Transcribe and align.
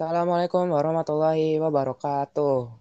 Assalamualaikum 0.00 0.72
warahmatullahi 0.72 1.60
wabarakatuh. 1.60 2.72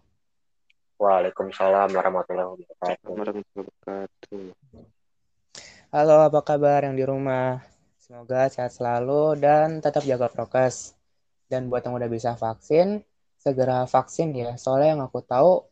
Waalaikumsalam 1.04 1.92
warahmatullahi 1.92 2.48
wabarakatuh. 2.48 3.12
warahmatullahi 3.12 3.60
wabarakatuh. 3.60 4.44
Halo, 5.92 6.16
apa 6.24 6.40
kabar 6.48 6.88
yang 6.88 6.96
di 6.96 7.04
rumah? 7.04 7.60
Semoga 8.00 8.48
sehat 8.48 8.72
selalu 8.72 9.36
dan 9.36 9.84
tetap 9.84 10.08
jaga 10.08 10.32
prokes. 10.32 10.96
Dan 11.52 11.68
buat 11.68 11.84
yang 11.84 12.00
udah 12.00 12.08
bisa 12.08 12.40
vaksin, 12.40 13.04
segera 13.36 13.84
vaksin 13.84 14.32
ya. 14.32 14.56
Soalnya 14.56 14.96
yang 14.96 15.04
aku 15.04 15.20
tahu, 15.20 15.68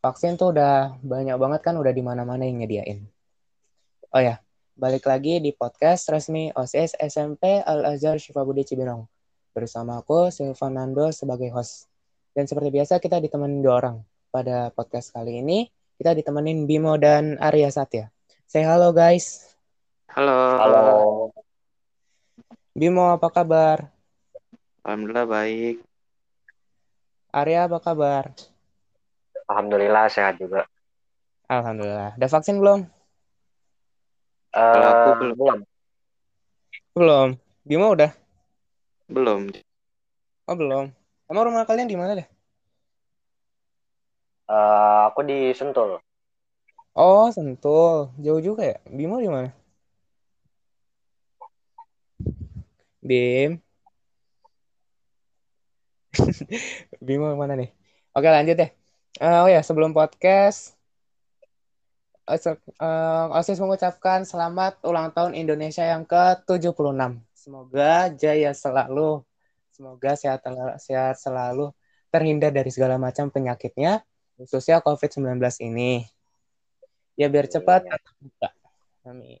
vaksin 0.00 0.40
tuh 0.40 0.56
udah 0.56 0.96
banyak 1.04 1.36
banget 1.36 1.60
kan 1.60 1.76
udah 1.76 1.92
di 1.92 2.00
mana-mana 2.00 2.48
yang 2.48 2.64
nyediain. 2.64 3.04
Oh 4.16 4.22
ya, 4.24 4.40
balik 4.72 5.04
lagi 5.04 5.44
di 5.44 5.52
podcast 5.52 6.08
resmi 6.08 6.56
OSIS 6.56 6.96
SMP 6.96 7.60
Al-Azhar 7.60 8.16
Syifabudi 8.16 8.64
Cibinong. 8.64 9.04
Bersama 9.56 10.04
aku, 10.04 10.28
Silvanando 10.28 11.08
sebagai 11.16 11.48
host. 11.48 11.88
Dan 12.36 12.44
seperti 12.44 12.68
biasa 12.68 13.00
kita 13.00 13.24
ditemenin 13.24 13.64
dua 13.64 13.80
orang. 13.80 13.96
Pada 14.28 14.68
podcast 14.68 15.16
kali 15.16 15.40
ini, 15.40 15.72
kita 15.96 16.12
ditemenin 16.12 16.68
Bimo 16.68 17.00
dan 17.00 17.40
Arya 17.40 17.72
Satya. 17.72 18.12
Say 18.44 18.68
halo 18.68 18.92
guys. 18.92 19.56
Halo. 20.12 20.36
Halo. 20.60 20.84
Bimo 22.76 23.08
apa 23.08 23.32
kabar? 23.32 23.88
Alhamdulillah 24.84 25.24
baik. 25.24 25.80
Arya 27.32 27.64
apa 27.64 27.80
kabar? 27.80 28.36
Alhamdulillah 29.48 30.04
sehat 30.12 30.36
juga. 30.36 30.68
Alhamdulillah. 31.48 32.12
Udah 32.20 32.28
vaksin 32.28 32.60
belum? 32.60 32.84
Kalau 34.52 34.88
aku 34.92 35.10
belum. 35.16 35.32
belum. 35.32 35.58
Belum. 36.92 37.28
Bimo 37.64 37.96
udah? 37.96 38.25
Belum. 39.06 39.50
Oh 40.46 40.56
belum. 40.58 40.90
Emang 41.30 41.44
rumah 41.50 41.66
kalian 41.66 41.90
di 41.90 41.98
mana 41.98 42.18
deh? 42.18 42.26
Eh, 44.50 45.00
aku 45.10 45.20
di 45.26 45.50
Sentul. 45.58 45.98
Oh 46.94 47.26
Sentul. 47.34 48.14
Jauh 48.22 48.42
juga 48.42 48.62
ya? 48.72 48.78
Bimo 48.86 49.18
di 49.22 49.30
mana? 49.30 49.50
Bim. 53.02 53.62
Bimo 57.06 57.26
mana 57.38 57.54
nih? 57.54 57.70
Oke 58.16 58.28
lanjut 58.30 58.56
deh. 58.58 58.70
Eh, 59.22 59.38
oh 59.42 59.48
ya 59.48 59.60
sebelum 59.64 59.96
podcast, 59.96 60.76
eh, 62.28 62.56
Osis 63.38 63.62
mengucapkan 63.62 64.26
selamat 64.26 64.82
ulang 64.84 65.08
tahun 65.14 65.32
Indonesia 65.38 65.84
yang 65.86 66.04
ke-76. 66.04 67.25
Semoga 67.46 68.10
jaya 68.18 68.50
selalu, 68.50 69.22
semoga 69.70 70.18
sehat, 70.18 70.42
sehat 70.82 71.14
selalu, 71.14 71.70
terhindar 72.10 72.50
dari 72.50 72.74
segala 72.74 72.98
macam 72.98 73.30
penyakitnya, 73.30 74.02
khususnya 74.34 74.82
COVID-19 74.82 75.38
ini. 75.62 76.10
Ya 77.14 77.30
biar 77.30 77.46
cepat 77.46 77.86
Amin. 77.86 77.94
tetap 77.94 78.14
buka. 78.18 78.48
Amin. 79.06 79.38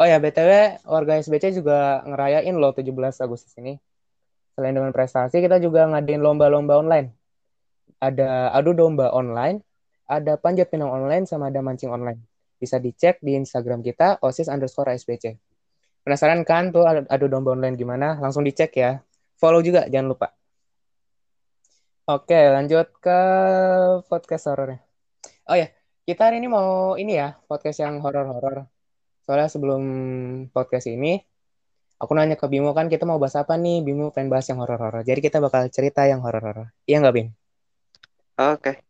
Oh 0.00 0.08
ya, 0.08 0.16
BTW 0.16 0.80
warga 0.88 1.20
SBC 1.20 1.60
juga 1.60 2.00
ngerayain 2.08 2.56
loh 2.56 2.72
17 2.72 3.20
Agustus 3.20 3.52
ini. 3.60 3.76
Selain 4.56 4.72
dengan 4.72 4.88
prestasi, 4.88 5.44
kita 5.44 5.60
juga 5.60 5.84
ngadain 5.92 6.24
lomba-lomba 6.24 6.80
online. 6.80 7.12
Ada 8.00 8.56
adu 8.56 8.72
domba 8.72 9.12
online, 9.12 9.60
ada 10.08 10.40
panjat 10.40 10.72
pinang 10.72 10.88
online, 10.88 11.28
sama 11.28 11.52
ada 11.52 11.60
mancing 11.60 11.92
online. 11.92 12.16
Bisa 12.56 12.80
dicek 12.80 13.20
di 13.20 13.36
Instagram 13.36 13.84
kita, 13.84 14.24
osis 14.24 14.48
underscore 14.48 14.96
SBC. 14.96 15.51
Penasaran 16.02 16.42
kan 16.42 16.74
tuh 16.74 16.82
adu 16.86 17.26
domba 17.30 17.54
online 17.54 17.78
gimana? 17.78 18.18
Langsung 18.18 18.42
dicek 18.42 18.74
ya. 18.74 18.98
Follow 19.38 19.62
juga, 19.62 19.86
jangan 19.86 20.08
lupa. 20.10 20.28
Oke, 22.10 22.34
lanjut 22.34 22.90
ke 22.98 23.18
podcast 24.10 24.50
horornya. 24.50 24.82
Oh 25.46 25.54
ya, 25.54 25.70
kita 26.02 26.26
hari 26.26 26.42
ini 26.42 26.50
mau 26.50 26.98
ini 26.98 27.14
ya, 27.14 27.38
podcast 27.46 27.78
yang 27.82 28.02
horor-horor. 28.02 28.66
Soalnya 29.22 29.46
sebelum 29.46 29.82
podcast 30.50 30.90
ini, 30.90 31.22
aku 32.02 32.10
nanya 32.18 32.34
ke 32.34 32.46
Bimo 32.50 32.74
kan 32.74 32.90
kita 32.90 33.06
mau 33.06 33.22
bahas 33.22 33.38
apa 33.38 33.54
nih? 33.54 33.86
Bimo 33.86 34.10
pengen 34.10 34.34
bahas 34.34 34.46
yang 34.50 34.58
horor-horor. 34.58 35.06
Jadi 35.06 35.22
kita 35.22 35.38
bakal 35.38 35.70
cerita 35.70 36.02
yang 36.10 36.18
horor-horor. 36.26 36.74
Iya 36.90 37.06
nggak, 37.06 37.14
Bim? 37.14 37.28
Oke. 38.38 38.82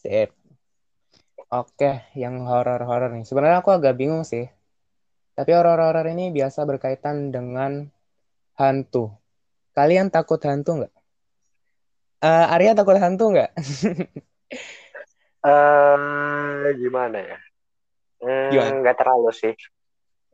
Sip. 0.00 0.32
Oke, 1.52 2.08
yang 2.16 2.48
horor-horor 2.48 3.12
nih. 3.12 3.28
Sebenarnya 3.28 3.60
aku 3.60 3.76
agak 3.76 4.00
bingung 4.00 4.24
sih. 4.24 4.48
Tapi 5.40 5.56
horor-horor 5.56 6.04
ini 6.12 6.28
biasa 6.36 6.68
berkaitan 6.68 7.32
dengan 7.32 7.88
hantu. 8.60 9.08
Kalian 9.72 10.12
takut 10.12 10.36
hantu 10.44 10.84
nggak? 10.84 10.92
Eh, 12.20 12.46
Arya 12.52 12.76
takut 12.76 13.00
hantu 13.00 13.32
nggak? 13.32 13.48
Eh, 15.40 16.76
gimana 16.76 17.24
ya? 17.24 17.40
Hmm, 18.20 18.84
nggak 18.84 19.00
terlalu 19.00 19.32
sih. 19.32 19.56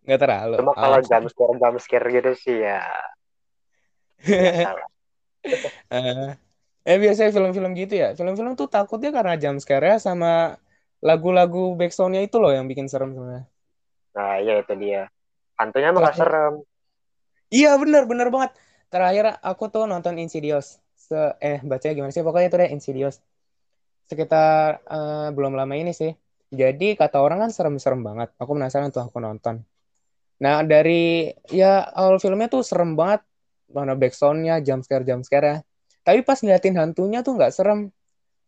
Nggak 0.03 0.21
terlalu. 0.27 0.55
Cuma 0.59 0.75
kalau 0.75 0.99
Oh. 0.99 1.07
jam 1.07 1.23
scare 1.31 1.55
jam 1.55 1.75
scare 1.79 2.09
gitu 2.11 2.33
sih 2.35 2.67
ya 2.67 2.83
lah. 2.83 3.07
Eh, 5.95 6.35
eh 6.83 6.99
biasanya 6.99 7.31
film-film 7.31 7.79
gitu 7.79 7.95
ya. 7.95 8.19
Film-film 8.19 8.59
tuh 8.59 8.67
takutnya 8.67 9.15
karena 9.15 9.39
jump 9.39 9.63
scare-nya 9.63 10.03
sama 10.03 10.59
lagu-lagu 10.99 11.79
backsound-nya 11.79 12.27
itu 12.27 12.43
loh 12.43 12.51
yang 12.51 12.67
bikin 12.67 12.91
serem 12.91 13.15
sebenarnya. 13.15 13.47
Nah, 14.17 14.33
iya 14.43 14.53
itu 14.63 14.73
dia. 14.83 15.03
Hantunya 15.59 15.89
nggak 15.97 16.15
Terakhir, 16.15 16.19
serem. 16.19 16.55
iya 17.59 17.69
bener 17.83 18.03
bener 18.11 18.29
banget. 18.35 18.51
Terakhir 18.93 19.25
aku 19.51 19.65
tuh 19.75 19.83
nonton 19.91 20.15
Insidious. 20.23 20.67
Se 21.07 21.17
eh 21.49 21.59
bacanya 21.71 21.95
gimana 21.97 22.13
sih? 22.15 22.25
Pokoknya 22.27 22.47
itu 22.51 22.57
deh 22.63 22.71
Insidious. 22.77 23.17
Sekitar 24.11 24.83
eh, 24.95 25.29
belum 25.37 25.53
lama 25.59 25.75
ini 25.83 25.93
sih. 26.01 26.13
Jadi 26.61 26.85
kata 27.01 27.19
orang 27.27 27.39
kan 27.47 27.51
serem-serem 27.57 28.01
banget. 28.09 28.29
Aku 28.41 28.51
penasaran 28.57 28.91
tuh 28.95 29.03
aku 29.07 29.19
nonton. 29.27 29.57
Nah 30.43 30.57
dari 30.73 31.33
ya 31.51 31.67
awal 32.01 32.17
filmnya 32.23 32.49
tuh 32.55 32.63
serem 32.67 32.95
banget. 33.01 33.21
Mana 33.77 33.93
backsound-nya, 33.99 34.63
jump 34.67 34.83
scare 34.87 35.05
jump 35.09 35.23
scare-nya. 35.27 35.67
Tapi 36.07 36.23
pas 36.23 36.39
ngeliatin 36.43 36.75
hantunya 36.81 37.21
tuh 37.27 37.35
nggak 37.39 37.53
serem. 37.57 37.91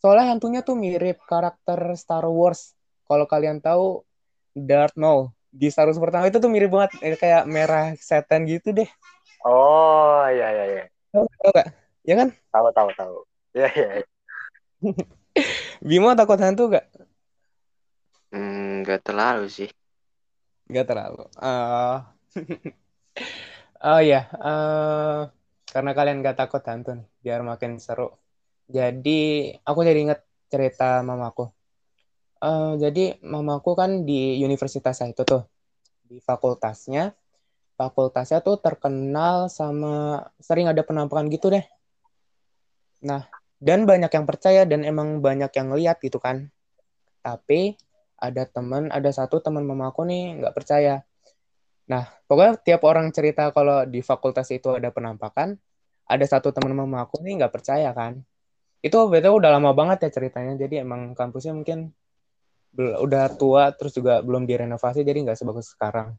Soalnya 0.03 0.27
hantunya 0.35 0.61
tuh 0.63 0.77
mirip 0.79 1.19
karakter 1.27 1.81
Star 1.99 2.25
Wars. 2.31 2.75
Kalau 3.09 3.27
kalian 3.27 3.59
tahu 3.59 4.07
Darth 4.55 4.95
Maul 4.99 5.35
di 5.49 5.69
Star 5.73 5.89
Wars 5.89 6.01
pertama 6.01 6.29
itu 6.29 6.39
tuh 6.39 6.51
mirip 6.53 6.71
banget 6.73 6.93
eh, 7.01 7.17
kayak 7.17 7.45
merah 7.49 7.97
setan 7.99 8.45
gitu 8.45 8.73
deh. 8.73 8.89
Oh, 9.47 10.27
iya 10.29 10.47
iya 10.51 10.65
iya. 10.67 10.85
Tahu 11.15 11.25
tahu 11.41 11.51
nggak? 11.55 11.69
Ya 12.05 12.15
kan? 12.21 12.29
Tahu 12.53 12.67
tahu 12.75 12.91
tahu. 12.99 13.17
Iya 13.57 13.69
iya. 13.75 13.89
iya. 14.03 14.07
Bimo 15.89 16.11
takut 16.19 16.39
hantu 16.43 16.75
gak? 16.75 16.87
Hmm, 18.35 18.85
nggak 18.85 19.01
terlalu 19.07 19.47
sih. 19.49 19.71
Gak 20.69 20.85
terlalu. 20.85 21.25
Eh, 21.41 21.97
oh 23.89 24.01
ya, 24.05 24.21
eh, 24.29 25.21
karena 25.73 25.91
kalian 25.97 26.21
gak 26.27 26.39
takut 26.41 26.63
hantu 26.69 26.91
nih, 26.99 27.09
biar 27.25 27.41
makin 27.41 27.81
seru. 27.81 28.13
Jadi 28.69 29.49
aku 29.65 29.81
jadi 29.89 30.01
inget 30.05 30.21
cerita 30.53 31.01
mamaku. 31.01 31.49
Eh, 32.39 32.73
jadi 32.79 33.19
mamaku 33.19 33.75
kan 33.75 34.07
di 34.07 34.39
universitas 34.47 35.03
itu 35.03 35.23
tuh, 35.27 35.43
di 36.07 36.23
fakultasnya. 36.23 37.11
Fakultasnya 37.75 38.39
tuh 38.47 38.59
terkenal 38.63 39.51
sama 39.51 40.23
sering 40.39 40.71
ada 40.71 40.83
penampakan 40.87 41.27
gitu 41.35 41.51
deh. 41.51 41.67
Nah, 43.03 43.27
dan 43.59 43.87
banyak 43.91 44.11
yang 44.11 44.27
percaya 44.27 44.63
dan 44.67 44.87
emang 44.87 45.19
banyak 45.19 45.51
yang 45.51 45.75
ngeliat 45.75 45.99
gitu 45.99 46.19
kan. 46.23 46.51
Tapi 47.23 47.75
ada 48.19 48.47
teman, 48.47 48.91
ada 48.95 49.11
satu 49.11 49.43
teman 49.43 49.67
mamaku 49.67 50.07
nih 50.07 50.39
nggak 50.43 50.55
percaya. 50.55 51.03
Nah, 51.91 52.07
pokoknya 52.31 52.55
tiap 52.63 52.83
orang 52.87 53.11
cerita 53.11 53.51
kalau 53.51 53.83
di 53.83 53.99
fakultas 54.03 54.47
itu 54.55 54.79
ada 54.79 54.95
penampakan, 54.95 55.59
ada 56.07 56.25
satu 56.27 56.55
teman 56.55 56.75
mamaku 56.75 57.19
nih 57.23 57.43
nggak 57.43 57.55
percaya 57.55 57.91
kan. 57.95 58.23
Itu 58.83 59.11
betul 59.11 59.43
udah 59.43 59.51
lama 59.59 59.75
banget 59.75 60.07
ya 60.07 60.11
ceritanya. 60.23 60.55
Jadi 60.55 60.83
emang 60.87 61.15
kampusnya 61.19 61.55
mungkin 61.55 61.98
udah 62.77 63.33
tua, 63.39 63.73
terus 63.75 63.97
juga 63.97 64.21
belum 64.21 64.45
direnovasi, 64.45 65.07
jadi 65.07 65.25
nggak 65.25 65.39
sebagus 65.39 65.73
sekarang. 65.73 66.15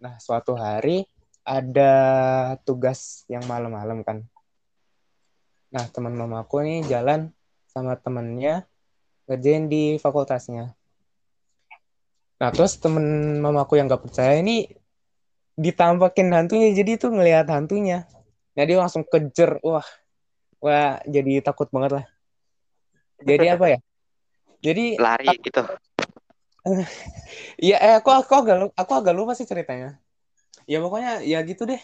Nah, 0.00 0.16
suatu 0.18 0.56
hari 0.56 1.04
ada 1.44 1.92
tugas 2.64 3.28
yang 3.28 3.44
malam-malam 3.44 4.00
kan. 4.00 4.24
Nah, 5.68 5.84
teman 5.92 6.16
mamaku 6.16 6.64
nih 6.64 6.80
jalan 6.88 7.34
sama 7.68 7.98
temennya 7.98 8.64
ngerjain 9.26 9.66
di 9.68 9.98
fakultasnya. 10.00 10.72
Nah, 12.38 12.50
terus 12.50 12.76
temen 12.78 13.38
mamaku 13.40 13.78
yang 13.78 13.86
gak 13.88 14.04
percaya 14.04 14.38
ini 14.38 14.68
ditampakin 15.54 16.34
hantunya, 16.34 16.74
jadi 16.74 16.98
tuh 16.98 17.14
ngelihat 17.14 17.46
hantunya. 17.46 18.06
Nah, 18.54 18.64
dia 18.66 18.78
langsung 18.78 19.06
kejer. 19.06 19.62
Wah, 19.62 19.86
wah 20.58 20.98
jadi 21.06 21.42
takut 21.42 21.70
banget 21.70 22.02
lah. 22.02 22.06
Jadi 23.22 23.46
apa 23.50 23.66
ya? 23.74 23.78
Jadi 24.64 24.96
Lari 24.96 25.36
gitu. 25.44 25.62
Iya, 27.60 27.76
eh 27.76 27.94
aku 28.00 28.08
aku 28.08 28.32
agak 28.40 28.56
lu- 28.56 28.72
aku 28.72 28.92
agak 28.96 29.12
lupa 29.12 29.36
sih 29.36 29.44
ceritanya. 29.44 30.00
Ya 30.64 30.80
pokoknya 30.80 31.20
ya 31.20 31.44
gitu 31.44 31.68
deh. 31.68 31.80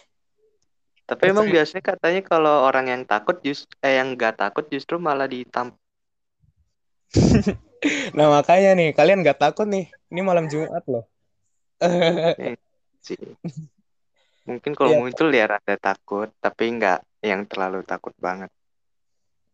Tapi 1.05 1.23
emang 1.37 1.53
biasanya 1.53 1.85
katanya 1.85 2.21
kalau 2.25 2.65
orang 2.65 2.87
yang 2.89 3.03
takut 3.05 3.37
just 3.45 3.69
eh 3.85 4.01
yang 4.01 4.17
nggak 4.17 4.41
takut 4.41 4.65
justru 4.73 4.97
malah 4.97 5.29
ditam. 5.29 5.77
Nah 8.17 8.29
makanya 8.29 8.77
nih, 8.77 8.93
kalian 8.93 9.25
nggak 9.25 9.41
takut 9.41 9.65
nih. 9.65 9.89
Ini 10.13 10.21
malam 10.21 10.53
Jumat 10.53 10.85
loh. 10.85 11.05
sih. 13.07 13.17
Mungkin 14.45 14.73
kalau 14.77 14.93
Iya. 14.93 15.01
muncul 15.01 15.29
ya 15.33 15.45
rada 15.49 15.77
takut, 15.81 16.29
tapi 16.45 16.77
nggak 16.77 17.01
yang 17.25 17.49
terlalu 17.49 17.81
takut 17.89 18.13
banget. 18.21 18.53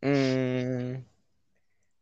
Hmm. 0.03 1.07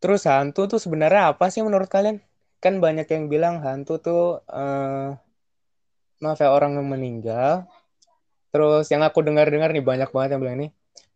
Terus 0.05 0.23
hantu 0.31 0.61
tuh 0.73 0.81
sebenarnya 0.85 1.23
apa 1.33 1.47
sih 1.55 1.63
menurut 1.67 1.89
kalian? 1.97 2.17
Kan 2.63 2.75
banyak 2.85 3.07
yang 3.15 3.25
bilang 3.33 3.57
hantu 3.65 3.93
tuh 4.07 4.21
eh 4.61 5.09
maaf 6.23 6.39
ya 6.45 6.49
orang 6.57 6.73
yang 6.79 6.89
meninggal. 6.95 7.55
Terus 8.53 8.85
yang 8.93 9.03
aku 9.09 9.21
dengar-dengar 9.27 9.71
nih 9.75 9.85
banyak 9.91 10.11
banget 10.15 10.31
yang 10.37 10.43
bilang 10.45 10.57
ini. 10.63 10.69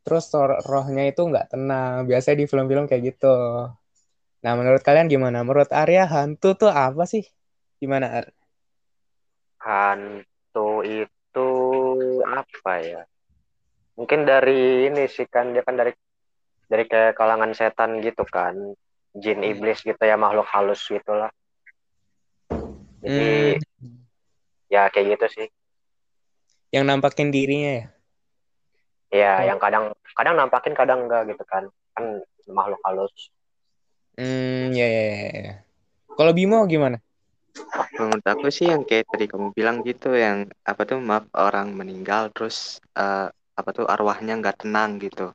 Terus 0.05 0.25
roh- 0.35 0.63
rohnya 0.71 1.05
itu 1.11 1.23
nggak 1.31 1.47
tenang. 1.55 1.97
Biasanya 2.11 2.37
di 2.43 2.47
film-film 2.51 2.85
kayak 2.91 3.03
gitu. 3.15 3.27
Nah, 4.45 4.53
menurut 4.59 4.83
kalian 4.87 5.07
gimana? 5.15 5.39
Menurut 5.47 5.71
Arya 5.81 6.05
hantu 6.13 6.49
tuh 6.61 6.71
apa 6.87 7.03
sih? 7.13 7.25
Gimana, 7.83 8.07
Ar? 8.19 8.27
Hantu 9.67 10.69
itu 10.83 11.49
apa 12.39 12.73
ya? 12.91 13.03
Mungkin 13.99 14.21
dari 14.31 14.89
ini 14.89 15.05
sih 15.11 15.27
kan 15.35 15.53
dia 15.55 15.63
kan 15.67 15.77
dari 15.81 15.93
dari 16.69 16.85
kayak 16.85 17.17
kalangan 17.17 17.53
setan 17.57 17.99
gitu 18.05 18.23
kan, 18.29 18.55
jin 19.17 19.41
Hmm. 19.41 19.51
iblis 19.51 19.81
gitu 19.83 19.99
ya 19.99 20.17
makhluk 20.21 20.47
halus 20.53 20.85
gitulah. 20.85 21.33
Jadi 23.01 23.57
Hmm, 23.57 23.57
ya 24.69 24.89
kayak 24.93 25.17
gitu 25.17 25.27
sih. 25.33 25.49
yang 26.69 26.85
nampakin 26.85 27.33
dirinya 27.33 27.73
ya? 27.81 27.87
Ya 29.09 29.33
Oh. 29.41 29.45
yang 29.49 29.59
kadang 29.59 29.85
kadang 30.13 30.35
nampakin 30.37 30.75
kadang 30.77 31.09
enggak 31.09 31.25
gitu 31.33 31.45
kan. 31.49 31.65
Kan 31.97 32.21
makhluk 32.53 32.81
halus. 32.85 33.33
Hmm, 34.19 34.75
ya, 34.75 34.85
ya, 34.85 35.03
ya, 35.09 35.29
ya. 35.41 35.55
Kalau 36.19 36.33
Bimo 36.37 36.67
gimana? 36.69 36.99
Menurut 37.97 38.27
aku 38.27 38.51
sih 38.51 38.67
yang 38.69 38.83
kayak 38.83 39.07
tadi 39.11 39.25
kamu 39.31 39.55
bilang 39.55 39.81
gitu, 39.87 40.13
yang 40.15 40.51
apa 40.67 40.83
tuh 40.85 40.99
maaf 41.01 41.25
orang 41.35 41.73
meninggal 41.73 42.29
terus 42.35 42.83
eh, 42.99 43.31
apa 43.31 43.71
tuh 43.75 43.87
arwahnya 43.87 44.39
nggak 44.39 44.67
tenang 44.67 44.99
gitu. 44.99 45.33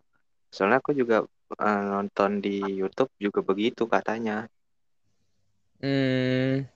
Soalnya 0.54 0.78
aku 0.78 0.94
juga 0.94 1.26
eh, 1.58 1.82
nonton 1.90 2.38
di 2.38 2.62
YouTube 2.62 3.10
juga 3.18 3.42
begitu 3.42 3.90
katanya. 3.90 4.46
Hmm, 5.82 6.70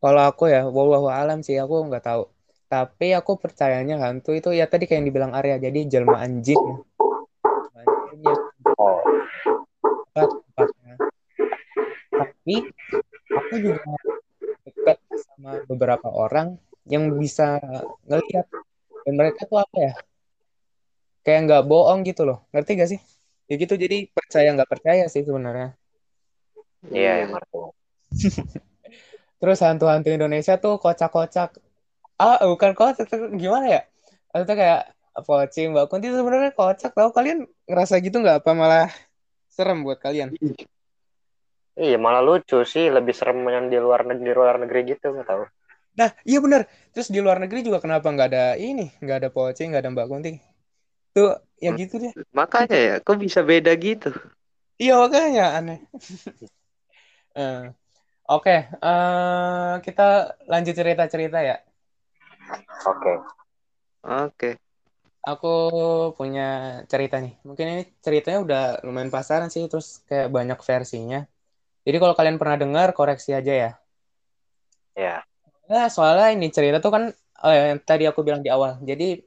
kalau 0.00 0.22
aku 0.24 0.48
ya, 0.48 0.64
wallahu 0.64 1.12
alam 1.12 1.44
sih, 1.44 1.60
aku 1.60 1.84
nggak 1.84 2.04
tahu. 2.08 2.24
Tapi 2.72 3.12
aku 3.12 3.36
percayanya 3.36 4.00
hantu 4.00 4.32
itu 4.32 4.48
ya 4.56 4.64
tadi 4.64 4.88
kayak 4.88 5.04
yang 5.04 5.06
dibilang 5.12 5.32
Arya, 5.36 5.60
jadi 5.60 5.80
jelmaan 5.84 6.40
jin 6.40 6.56
Oh. 8.80 9.00
Tapi 12.10 12.56
aku 13.28 13.54
juga 13.60 13.92
dekat 14.64 14.98
sama 15.20 15.60
beberapa 15.68 16.08
orang 16.08 16.56
yang 16.88 17.12
bisa 17.20 17.60
ngelihat 18.08 18.48
dan 19.04 19.12
mereka 19.16 19.44
tuh 19.44 19.60
apa 19.60 19.76
ya? 19.76 19.92
Kayak 21.24 21.40
nggak 21.46 21.62
bohong 21.70 22.00
gitu 22.08 22.22
loh, 22.28 22.38
ngerti 22.52 22.70
gak 22.80 22.90
sih? 22.92 23.00
Ya 23.50 23.54
gitu, 23.62 23.74
jadi 23.76 23.96
percaya 24.16 24.48
nggak 24.56 24.70
percaya 24.72 25.04
sih 25.12 25.22
sebenarnya. 25.28 25.76
iya 26.96 27.10
yang 27.20 27.30
ngerti. 27.34 27.56
Terus 29.40 29.58
hantu-hantu 29.64 30.08
Indonesia 30.12 30.54
tuh 30.60 30.76
kocak-kocak. 30.82 31.56
Ah, 32.20 32.38
bukan 32.44 32.72
kocak, 32.76 33.06
gimana 33.36 33.66
ya? 33.68 33.80
Itu 34.36 34.52
kayak 34.54 34.92
pocing, 35.26 35.72
Mbak 35.72 35.86
Kunti 35.90 36.06
sebenarnya 36.12 36.52
kocak 36.52 36.92
tau. 36.92 37.10
Kalian 37.16 37.48
ngerasa 37.68 37.94
gitu 38.04 38.20
nggak 38.20 38.44
apa 38.44 38.52
malah 38.52 38.88
serem 39.48 39.82
buat 39.86 39.98
kalian? 39.98 40.36
Iya 41.80 41.96
malah 41.96 42.20
lucu 42.20 42.58
sih 42.72 42.92
lebih 42.92 43.14
serem 43.16 43.40
yang 43.48 43.66
di 43.72 43.78
luar 43.80 44.04
negeri 44.04 44.26
di 44.28 44.34
luar 44.36 44.54
negeri 44.60 44.80
gitu 44.92 45.06
nggak 45.16 45.28
tahu. 45.30 45.44
Nah, 45.98 46.10
iya 46.28 46.38
bener. 46.44 46.62
Terus 46.92 47.08
di 47.14 47.18
luar 47.24 47.38
negeri 47.42 47.60
juga 47.66 47.78
kenapa 47.84 48.06
nggak 48.14 48.28
ada 48.30 48.44
ini? 48.60 48.92
Nggak 49.02 49.16
ada 49.20 49.28
pocing, 49.32 49.66
nggak 49.74 49.82
ada 49.82 49.90
Mbak 49.94 50.06
Kunti. 50.10 50.32
Tuh, 51.20 51.36
ya 51.60 51.70
gitu 51.76 51.94
deh. 52.00 52.12
Makanya 52.38 52.78
ya, 52.78 52.94
kok 53.04 53.20
bisa 53.20 53.44
beda 53.44 53.72
gitu? 53.76 54.08
Iya 54.80 54.96
makanya 54.96 55.44
aneh. 55.60 55.78
Eh, 57.30 57.62
Oke, 58.26 58.50
eh, 58.66 59.72
kita 59.86 60.02
lanjut 60.50 60.74
cerita-cerita 60.74 61.38
ya. 61.42 61.56
Oke. 62.86 63.12
Oke. 64.02 64.50
Aku 65.22 65.52
punya 66.18 66.80
cerita 66.90 67.18
nih. 67.22 67.34
Mungkin 67.46 67.66
ini 67.70 67.82
ceritanya 68.02 68.38
udah 68.46 68.62
lumayan 68.86 69.10
pasaran 69.14 69.50
sih, 69.50 69.66
terus 69.70 70.02
kayak 70.10 70.30
banyak 70.30 70.58
versinya. 70.62 71.26
Jadi 71.86 71.96
kalau 72.02 72.14
kalian 72.18 72.38
pernah 72.38 72.56
dengar, 72.58 72.88
koreksi 72.98 73.30
aja 73.34 73.52
ya. 73.52 73.70
Ya. 74.98 75.22
Nah, 75.70 75.86
soalnya 75.90 76.34
ini 76.34 76.50
cerita 76.50 76.78
tuh 76.78 76.90
kan 76.94 77.04
eh, 77.46 77.56
yang 77.74 77.80
tadi 77.82 78.04
aku 78.10 78.20
bilang 78.26 78.42
di 78.46 78.50
awal. 78.50 78.78
Jadi 78.82 79.22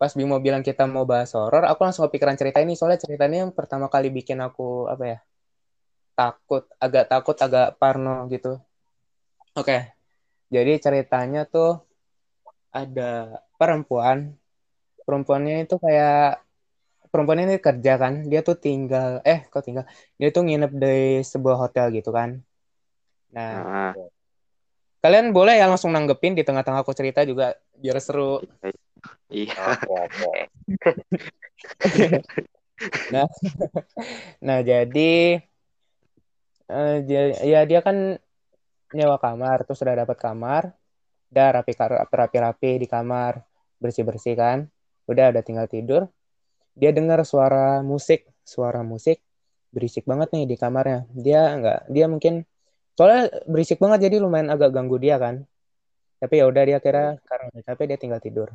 pas 0.00 0.12
Bimo 0.12 0.36
bilang 0.44 0.60
kita 0.60 0.84
mau 0.84 1.04
bahas 1.08 1.32
horor, 1.32 1.64
aku 1.64 1.80
langsung 1.84 2.04
kepikiran 2.08 2.36
cerita 2.36 2.58
ini. 2.60 2.76
Soalnya 2.76 3.00
ceritanya 3.00 3.48
yang 3.48 3.52
pertama 3.56 3.88
kali 3.88 4.08
bikin 4.12 4.38
aku 4.44 4.86
apa 4.92 5.04
ya? 5.04 5.18
Takut, 6.16 6.64
agak 6.80 7.04
takut, 7.12 7.36
agak 7.36 7.76
parno 7.80 8.24
gitu. 8.32 8.60
Oke. 9.56 9.92
Jadi 10.52 10.72
ceritanya 10.78 11.44
tuh 11.48 11.80
ada 12.72 13.40
perempuan. 13.56 14.36
Perempuannya 15.06 15.64
itu 15.64 15.76
kayak 15.80 16.44
perempuan 17.08 17.44
ini 17.44 17.56
kerja 17.56 17.92
kan. 17.96 18.28
Dia 18.28 18.40
tuh 18.44 18.56
tinggal 18.56 19.24
eh 19.24 19.44
kok 19.48 19.64
tinggal. 19.64 19.84
Dia 20.20 20.28
tuh 20.28 20.42
nginep 20.44 20.72
di 20.76 21.24
sebuah 21.24 21.56
hotel 21.68 21.88
gitu 21.96 22.12
kan. 22.12 22.40
Nah, 23.32 23.64
Nah, 23.64 23.92
kalian 25.00 25.30
boleh 25.30 25.54
ya 25.60 25.70
langsung 25.70 25.94
nanggepin 25.94 26.34
di 26.34 26.42
tengah-tengah 26.42 26.82
aku 26.82 26.92
cerita 26.92 27.22
juga 27.22 27.54
biar 27.78 27.96
seru. 28.02 28.42
Iya. 29.30 29.54
Nah, 33.08 33.24
nah 34.44 34.60
jadi 34.60 35.40
eh, 36.68 36.96
dia, 37.08 37.22
ya 37.40 37.60
dia 37.64 37.80
kan 37.80 38.20
nyewa 38.92 39.16
kamar, 39.16 39.64
terus 39.64 39.80
sudah 39.80 39.96
dapat 39.96 40.20
kamar, 40.20 40.62
udah 41.32 41.48
rapi 41.56 41.72
rapi 42.20 42.36
rapi 42.36 42.70
di 42.82 42.84
kamar, 42.84 43.40
bersih 43.80 44.04
bersih 44.04 44.36
kan, 44.36 44.68
udah 45.08 45.32
udah 45.32 45.42
tinggal 45.46 45.66
tidur. 45.72 46.02
Dia 46.76 46.92
dengar 46.92 47.24
suara 47.24 47.80
musik, 47.80 48.28
suara 48.44 48.84
musik 48.84 49.24
berisik 49.74 50.04
banget 50.10 50.28
nih 50.34 50.44
di 50.50 50.56
kamarnya. 50.56 51.04
Dia 51.12 51.40
nggak, 51.58 51.78
dia 51.92 52.06
mungkin 52.12 52.34
soalnya 52.96 53.28
berisik 53.44 53.78
banget 53.82 54.08
jadi 54.08 54.16
lumayan 54.24 54.48
agak 54.54 54.70
ganggu 54.76 54.96
dia 55.00 55.16
kan. 55.20 55.44
Tapi 56.20 56.34
ya 56.40 56.44
udah 56.48 56.62
dia 56.68 56.78
kira 56.84 57.20
karena 57.28 57.44
udah 57.52 57.62
capek 57.68 57.84
dia 57.90 57.98
tinggal 58.00 58.20
tidur. 58.24 58.48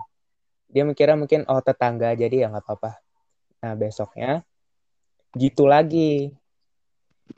Dia 0.72 0.88
mikirnya 0.88 1.20
mungkin 1.20 1.44
oh 1.52 1.60
tetangga 1.60 2.16
jadi 2.16 2.48
ya 2.48 2.48
nggak 2.48 2.64
apa-apa. 2.64 2.92
Nah 3.62 3.74
besoknya 3.76 4.48
gitu 5.36 5.68
lagi. 5.68 6.32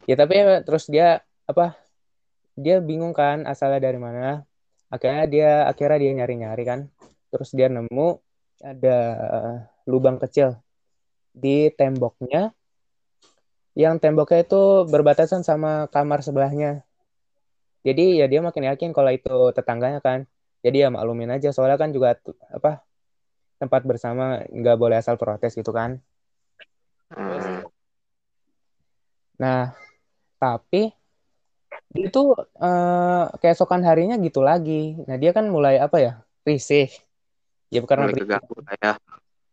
Ya 0.05 0.15
tapi 0.17 0.37
terus 0.65 0.85
dia 0.89 1.25
apa? 1.49 1.77
Dia 2.53 2.77
bingung 2.77 3.13
kan 3.17 3.49
asalnya 3.49 3.81
dari 3.89 3.97
mana. 3.97 4.45
Akhirnya 4.93 5.25
dia 5.25 5.51
akhirnya 5.65 5.97
dia 5.97 6.11
nyari-nyari 6.13 6.63
kan. 6.65 6.79
Terus 7.33 7.49
dia 7.57 7.67
nemu 7.73 8.21
ada 8.61 8.97
eh, 9.17 9.57
lubang 9.89 10.21
kecil 10.21 10.61
di 11.33 11.73
temboknya. 11.73 12.53
Yang 13.73 13.95
temboknya 14.05 14.45
itu 14.45 14.85
berbatasan 14.85 15.41
sama 15.41 15.89
kamar 15.89 16.21
sebelahnya. 16.21 16.85
Jadi 17.81 18.21
ya 18.21 18.29
dia 18.29 18.39
makin 18.45 18.69
yakin 18.69 18.93
kalau 18.93 19.09
itu 19.09 19.49
tetangganya 19.57 19.97
kan. 19.97 20.29
Jadi 20.61 20.85
ya 20.85 20.93
maklumin 20.93 21.33
aja 21.33 21.49
soalnya 21.49 21.81
kan 21.81 21.89
juga 21.89 22.15
apa 22.53 22.85
tempat 23.63 23.81
bersama 23.87 24.43
nggak 24.51 24.75
boleh 24.75 24.99
asal 24.99 25.15
protes 25.15 25.55
gitu 25.55 25.71
kan. 25.71 26.03
Hmm. 27.07 27.63
Nah, 29.39 29.71
tapi 30.37 30.91
itu 31.95 32.21
eh, 32.59 33.23
keesokan 33.39 33.81
harinya 33.87 34.19
gitu 34.19 34.43
lagi. 34.43 34.99
Nah, 35.07 35.15
dia 35.15 35.31
kan 35.31 35.47
mulai 35.47 35.79
apa 35.79 35.97
ya? 36.03 36.13
Risih. 36.43 36.91
Ya 37.71 37.79
karena 37.87 38.11
Mulai 38.11 38.19
keganggu 38.19 38.55
ya. 38.83 38.93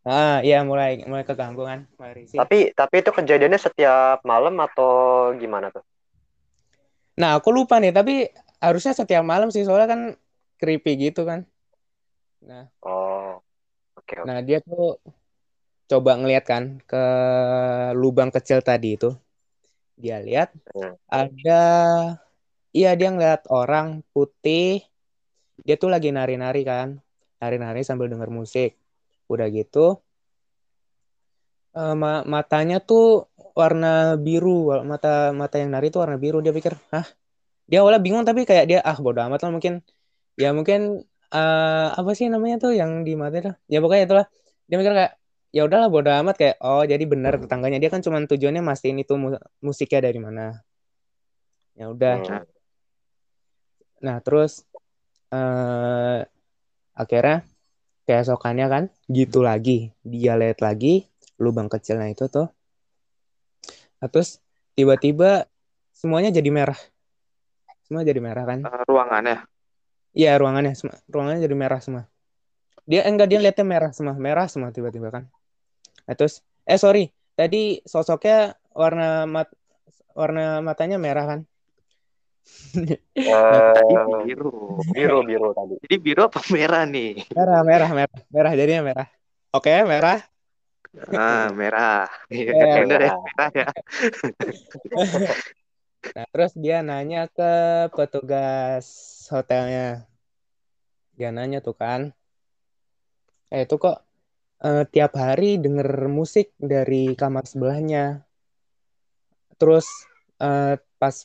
Ah, 0.00 0.40
iya 0.40 0.64
mulai 0.64 1.04
mulai 1.04 1.28
keganggu 1.28 1.60
kan, 1.68 1.84
mulai 2.00 2.24
risih. 2.24 2.40
Tapi 2.40 2.72
tapi 2.72 3.04
itu 3.04 3.12
kejadiannya 3.12 3.60
setiap 3.60 4.24
malam 4.24 4.56
atau 4.56 5.28
gimana 5.36 5.68
tuh? 5.68 5.84
Nah, 7.20 7.36
aku 7.36 7.52
lupa 7.52 7.76
nih, 7.76 7.92
tapi 7.92 8.32
harusnya 8.64 8.96
setiap 8.96 9.20
malam 9.20 9.52
sih 9.52 9.60
soalnya 9.60 9.88
kan 9.92 10.00
creepy 10.56 11.12
gitu 11.12 11.28
kan. 11.28 11.44
Nah, 12.40 12.64
Oh. 12.80 13.44
Oke 14.10 14.18
oke. 14.18 14.26
nah 14.26 14.38
dia 14.42 14.58
tuh 14.58 14.98
coba 15.90 16.10
ngeliat 16.18 16.42
kan 16.42 16.82
ke 16.90 17.02
lubang 17.94 18.30
kecil 18.34 18.58
tadi 18.66 18.98
itu. 18.98 19.14
Dia 20.02 20.18
lihat 20.18 20.50
Hmm. 20.74 20.94
ada 21.06 21.62
iya 22.74 22.88
dia 22.98 23.08
ngeliat 23.14 23.46
orang 23.54 24.02
putih. 24.10 24.82
Dia 25.62 25.78
tuh 25.78 25.90
lagi 25.94 26.10
nari-nari 26.10 26.66
kan. 26.66 26.98
Nari-nari 27.38 27.80
sambil 27.86 28.10
denger 28.10 28.30
musik. 28.34 28.74
udah 29.30 29.46
gitu 29.46 30.02
uh, 31.78 31.94
ma 32.02 32.26
matanya 32.34 32.76
tuh 32.82 33.30
warna 33.60 33.86
biru 34.26 34.50
mata 34.90 35.30
mata 35.40 35.56
yang 35.62 35.70
nari 35.74 35.86
tuh 35.94 36.00
warna 36.02 36.16
biru 36.24 36.38
dia 36.44 36.52
pikir 36.56 36.74
ah 36.96 37.06
dia 37.70 37.78
awalnya 37.82 38.02
bingung 38.02 38.24
tapi 38.28 38.40
kayak 38.48 38.66
dia 38.70 38.78
ah 38.90 38.96
bodo 38.98 39.20
amat 39.26 39.40
lah 39.46 39.50
mungkin 39.54 39.74
ya 40.42 40.50
mungkin 40.58 41.06
uh, 41.30 41.88
apa 41.94 42.10
sih 42.14 42.26
namanya 42.26 42.58
tuh 42.58 42.72
yang 42.74 43.06
di 43.06 43.14
mata 43.14 43.36
itu 43.38 43.52
ya 43.70 43.78
pokoknya 43.78 44.04
itulah. 44.06 44.26
Dia 44.70 44.76
mikir 44.78 44.92
kayak 44.94 45.12
ya 45.50 45.66
udahlah 45.66 45.90
bodo 45.90 46.10
amat 46.14 46.36
kayak 46.38 46.56
oh 46.62 46.82
jadi 46.86 47.04
benar 47.06 47.38
tetangganya. 47.38 47.78
Dia 47.82 47.90
kan 47.90 48.02
cuma 48.02 48.22
tujuannya 48.22 48.62
mastiin 48.62 49.02
itu 49.02 49.14
musiknya 49.62 50.00
dari 50.10 50.20
mana. 50.22 50.62
Ya 51.74 51.90
udah. 51.90 52.16
Hmm. 52.22 52.46
nah 54.00 54.16
terus 54.24 54.64
uh, 55.28 56.24
akhirnya 56.96 57.44
keesokannya 58.08 58.66
kan 58.66 58.84
gitu 59.10 59.42
lagi. 59.42 59.94
Dia 60.02 60.34
lihat 60.38 60.62
lagi 60.64 61.06
lubang 61.40 61.70
kecilnya 61.70 62.10
itu 62.12 62.26
tuh. 62.32 62.48
Nah, 64.00 64.08
terus 64.08 64.40
tiba-tiba 64.72 65.44
semuanya 65.92 66.32
jadi 66.32 66.48
merah. 66.48 66.80
Semua 67.84 68.00
jadi 68.06 68.22
merah 68.22 68.48
kan? 68.48 68.64
Uh, 68.64 68.84
ruangannya 68.88 69.44
iya 70.14 70.36
ruangannya 70.38 70.74
ruangannya 71.10 71.40
jadi 71.46 71.56
merah 71.56 71.80
semua. 71.82 72.04
Dia 72.88 73.06
enggak 73.06 73.28
dia 73.30 73.38
lihatnya 73.38 73.66
merah 73.66 73.90
semua 73.94 74.14
merah 74.18 74.46
semua 74.50 74.74
tiba-tiba 74.74 75.08
kan. 75.14 75.24
Nah, 76.06 76.14
terus 76.18 76.42
eh 76.66 76.78
sorry 76.78 77.14
tadi 77.38 77.78
sosoknya 77.86 78.58
warna 78.74 79.24
mat 79.30 79.48
warna 80.14 80.58
matanya 80.60 80.98
merah 80.98 81.24
kan? 81.26 81.40
Uh, 83.14 83.72
tadi 83.78 83.94
biru 84.26 84.50
biru 84.90 85.18
biru 85.22 85.48
tadi. 85.58 85.74
Jadi 85.86 85.96
biru 86.02 86.20
apa 86.26 86.40
merah 86.50 86.82
nih? 86.86 87.30
Merah 87.30 87.60
merah 87.62 87.90
merah 87.94 88.20
merah 88.30 88.52
jadinya 88.58 88.82
merah. 88.82 89.08
Oke 89.54 89.74
merah. 89.86 90.18
Ah 91.14 91.48
merah. 91.54 92.10
Iya 92.26 92.50
ya, 92.50 92.66
ya 92.66 92.82
merah 92.82 93.16
ya 93.54 93.66
nah 96.16 96.26
terus 96.32 96.52
dia 96.56 96.80
nanya 96.80 97.28
ke 97.30 97.52
petugas 97.92 98.86
hotelnya. 99.30 100.08
Dia 101.14 101.30
nanya 101.30 101.60
tuh 101.60 101.76
kan. 101.76 102.10
Eh 103.52 103.66
itu 103.66 103.76
kok 103.76 104.00
uh, 104.64 104.84
tiap 104.88 105.12
hari 105.18 105.60
denger 105.60 106.08
musik 106.08 106.52
dari 106.56 107.12
kamar 107.14 107.44
sebelahnya. 107.44 108.24
Terus 109.60 109.86
uh, 110.40 110.80
pas 110.96 111.16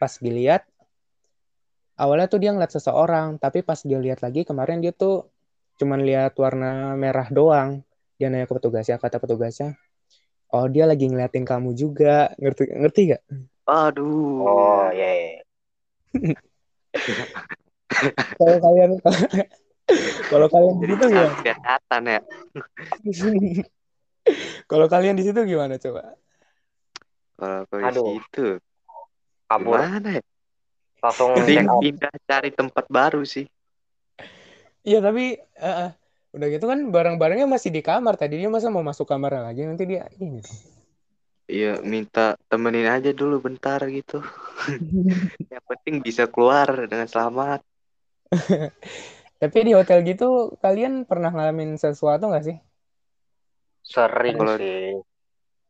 pas 0.00 0.12
dilihat 0.20 0.64
awalnya 2.00 2.26
tuh 2.26 2.40
dia 2.42 2.50
ngeliat 2.50 2.72
seseorang 2.74 3.38
tapi 3.38 3.62
pas 3.62 3.78
dia 3.84 4.00
lihat 4.00 4.20
lagi 4.24 4.42
kemarin 4.42 4.82
dia 4.82 4.90
tuh 4.90 5.30
cuman 5.78 6.00
lihat 6.02 6.32
warna 6.40 6.96
merah 6.96 7.28
doang. 7.28 7.84
Dia 8.16 8.30
nanya 8.32 8.46
ke 8.48 8.54
petugasnya 8.56 8.96
kata 8.96 9.18
petugasnya 9.20 9.76
oh 10.54 10.66
dia 10.70 10.86
lagi 10.86 11.10
ngeliatin 11.10 11.42
kamu 11.42 11.74
juga. 11.74 12.30
Ngerti 12.38 12.62
ngerti 12.70 13.00
gak 13.14 13.22
aduh. 13.64 14.44
Oh 14.44 14.86
ya 14.92 15.10
yeah. 15.10 16.36
kalau 18.38 18.58
kalian 18.62 18.90
kalau 20.32 20.46
kalian 20.48 20.74
di 20.80 20.86
situ 20.88 21.04
gimana? 21.12 21.34
Kelihatan 21.42 22.02
ya. 22.08 22.20
Kalau 24.64 24.86
kalian 24.88 25.16
di 25.20 25.24
situ 25.24 25.40
gimana 25.44 25.76
coba? 25.76 26.16
Kalau 27.36 27.92
di 27.92 28.20
situ 28.24 28.46
kabur. 29.50 29.76
gimana 29.76 30.08
ya? 30.16 30.22
Langsung 31.04 31.36
pindah 31.84 32.14
cari 32.24 32.50
tempat 32.56 32.88
baru 32.88 33.20
sih. 33.28 33.44
Iya 34.84 35.04
tapi 35.04 35.36
uh, 35.60 35.92
udah 36.32 36.48
gitu 36.48 36.64
kan 36.64 36.80
barang-barangnya 36.88 37.44
masih 37.44 37.68
di 37.68 37.84
kamar. 37.84 38.16
Tadi 38.16 38.40
dia 38.40 38.48
masa 38.48 38.72
mau 38.72 38.80
masuk 38.80 39.04
kamar 39.04 39.36
lagi 39.36 39.68
nanti 39.68 39.84
dia 39.84 40.08
ini 40.16 40.40
Iya, 41.44 41.84
minta 41.84 42.40
temenin 42.48 42.88
aja 42.88 43.12
dulu 43.12 43.36
bentar 43.44 43.84
gitu. 43.92 44.24
Yang 45.52 45.64
penting 45.68 46.00
bisa 46.00 46.24
keluar 46.24 46.88
dengan 46.88 47.04
selamat. 47.04 47.60
Tapi 49.40 49.58
di 49.60 49.72
hotel 49.76 50.00
gitu 50.08 50.56
kalian 50.64 51.04
pernah 51.04 51.28
ngalamin 51.28 51.76
sesuatu 51.76 52.32
nggak 52.32 52.44
sih? 52.48 52.56
Sering 53.84 54.40
Kalo, 54.40 54.56
sih. 54.56 54.96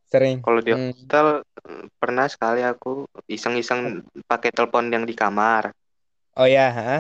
Sering. 0.07 0.38
Kalau 0.47 0.61
di 0.62 0.71
hmm. 0.71 0.95
hotel 0.95 1.26
hmm. 1.43 1.87
pernah 1.99 2.26
sekali 2.31 2.62
aku 2.62 3.11
iseng-iseng 3.26 4.07
pakai 4.31 4.54
telepon 4.54 4.95
yang 4.95 5.02
di 5.02 5.19
kamar. 5.19 5.75
Oh 6.38 6.47
ya, 6.47 6.71
ha? 6.71 6.95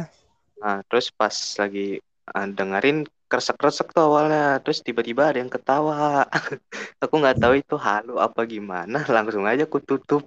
Nah, 0.58 0.82
terus 0.90 1.14
pas 1.14 1.34
lagi 1.62 2.02
uh, 2.34 2.46
dengerin 2.50 3.06
kresek-kresek 3.34 3.90
tuh 3.90 4.06
awalnya, 4.06 4.62
terus 4.62 4.78
tiba-tiba 4.78 5.26
ada 5.26 5.42
yang 5.42 5.50
ketawa. 5.50 6.22
aku 7.02 7.14
nggak 7.18 7.42
tahu 7.42 7.58
itu 7.58 7.74
halu 7.74 8.22
apa 8.22 8.46
gimana, 8.46 9.02
langsung 9.10 9.42
aja 9.42 9.66
aku 9.66 9.82
tutup. 9.82 10.22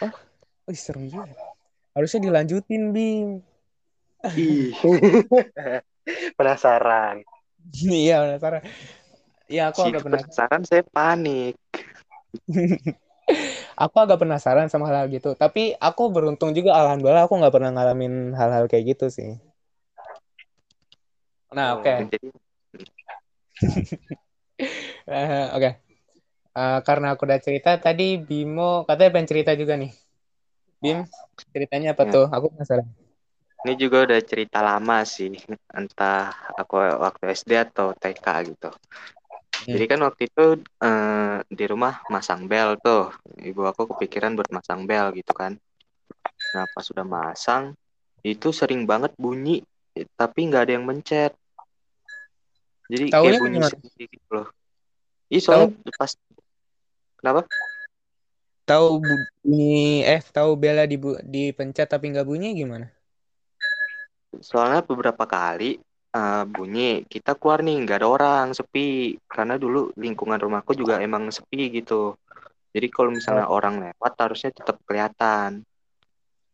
oh, 0.00 0.12
oh 0.64 0.72
serem 0.72 1.12
juga. 1.12 1.28
Harusnya 1.92 2.24
dilanjutin, 2.24 2.96
Bim. 2.96 3.44
Ih. 4.32 4.72
penasaran. 6.40 7.20
Iya, 7.76 8.24
penasaran. 8.24 8.62
Iya, 9.52 9.62
aku 9.68 9.84
agak 9.84 10.08
penasaran. 10.08 10.24
penasaran 10.32 10.62
saya 10.64 10.82
panik. 10.88 11.60
aku 13.76 13.96
agak 14.00 14.16
penasaran 14.16 14.66
sama 14.72 14.88
hal-hal 14.88 15.12
gitu. 15.12 15.36
Tapi 15.36 15.76
aku 15.76 16.08
beruntung 16.08 16.56
juga, 16.56 16.72
alhamdulillah 16.72 17.28
aku 17.28 17.36
nggak 17.36 17.52
pernah 17.52 17.70
ngalamin 17.76 18.32
hal-hal 18.32 18.64
kayak 18.64 18.96
gitu 18.96 19.12
sih. 19.12 19.36
Nah, 21.52 21.80
oke. 21.80 21.84
Okay. 21.84 22.18
uh, 25.08 25.48
oke. 25.56 25.60
Okay. 25.60 25.72
Uh, 26.58 26.78
karena 26.82 27.14
aku 27.14 27.22
udah 27.28 27.38
cerita 27.38 27.78
tadi, 27.78 28.18
Bimo 28.18 28.82
katanya 28.82 29.10
pengen 29.14 29.30
cerita 29.30 29.52
juga 29.54 29.78
nih. 29.78 29.92
Bim, 30.82 31.06
ceritanya 31.54 31.94
apa 31.94 32.06
ya. 32.06 32.12
tuh? 32.14 32.26
Aku 32.30 32.50
penasaran. 32.50 32.86
Ini 33.66 33.74
juga 33.74 34.06
udah 34.06 34.20
cerita 34.22 34.62
lama 34.62 35.02
sih, 35.02 35.34
entah 35.74 36.30
aku 36.54 36.78
waktu 36.78 37.34
SD 37.34 37.58
atau 37.58 37.90
TK 37.90 38.26
gitu. 38.54 38.70
Hmm. 38.70 39.74
Jadi 39.74 39.84
kan 39.90 40.00
waktu 40.06 40.30
itu 40.30 40.44
uh, 40.78 41.42
di 41.46 41.64
rumah 41.66 42.06
masang 42.06 42.46
bel 42.46 42.78
tuh, 42.78 43.10
ibu 43.42 43.66
aku 43.66 43.90
kepikiran 43.94 44.38
buat 44.38 44.50
masang 44.54 44.86
bel 44.86 45.10
gitu 45.14 45.34
kan. 45.34 45.58
Nah 46.54 46.64
pas 46.70 46.86
sudah 46.86 47.02
masang, 47.02 47.74
itu 48.22 48.54
sering 48.54 48.86
banget 48.86 49.10
bunyi, 49.18 49.66
tapi 50.14 50.46
nggak 50.46 50.62
ada 50.62 50.72
yang 50.78 50.86
mencet. 50.86 51.34
Jadi 52.88 53.04
Tau 53.12 53.24
kayak 53.28 53.40
bunyi 53.40 53.58
sendiri 53.64 54.04
gitu 54.08 54.30
loh. 54.32 54.48
Iya 55.28 55.40
soalnya 55.44 55.68
Tau. 55.76 55.92
pas 55.96 56.12
kenapa? 57.20 57.40
Tahu 58.68 58.86
bunyi 59.00 60.04
eh 60.04 60.20
tahu 60.20 60.50
bela 60.56 60.84
di 60.84 60.96
dipencet 61.24 61.88
tapi 61.88 62.12
nggak 62.12 62.28
bunyi 62.28 62.52
gimana? 62.56 62.88
soalnya 64.40 64.84
beberapa 64.84 65.24
kali 65.24 65.80
uh, 66.14 66.44
bunyi 66.44 67.04
kita 67.08 67.34
keluar 67.34 67.64
nih 67.64 67.76
nggak 67.84 67.98
ada 68.04 68.08
orang 68.08 68.46
sepi 68.52 69.16
karena 69.24 69.56
dulu 69.56 69.90
lingkungan 69.96 70.38
rumahku 70.38 70.76
juga 70.76 71.00
emang 71.00 71.32
sepi 71.32 71.72
gitu 71.72 72.14
jadi 72.70 72.86
kalau 72.92 73.10
misalnya 73.16 73.48
oh. 73.48 73.56
orang 73.56 73.80
lewat 73.80 74.12
harusnya 74.20 74.52
tetap 74.52 74.76
kelihatan 74.84 75.64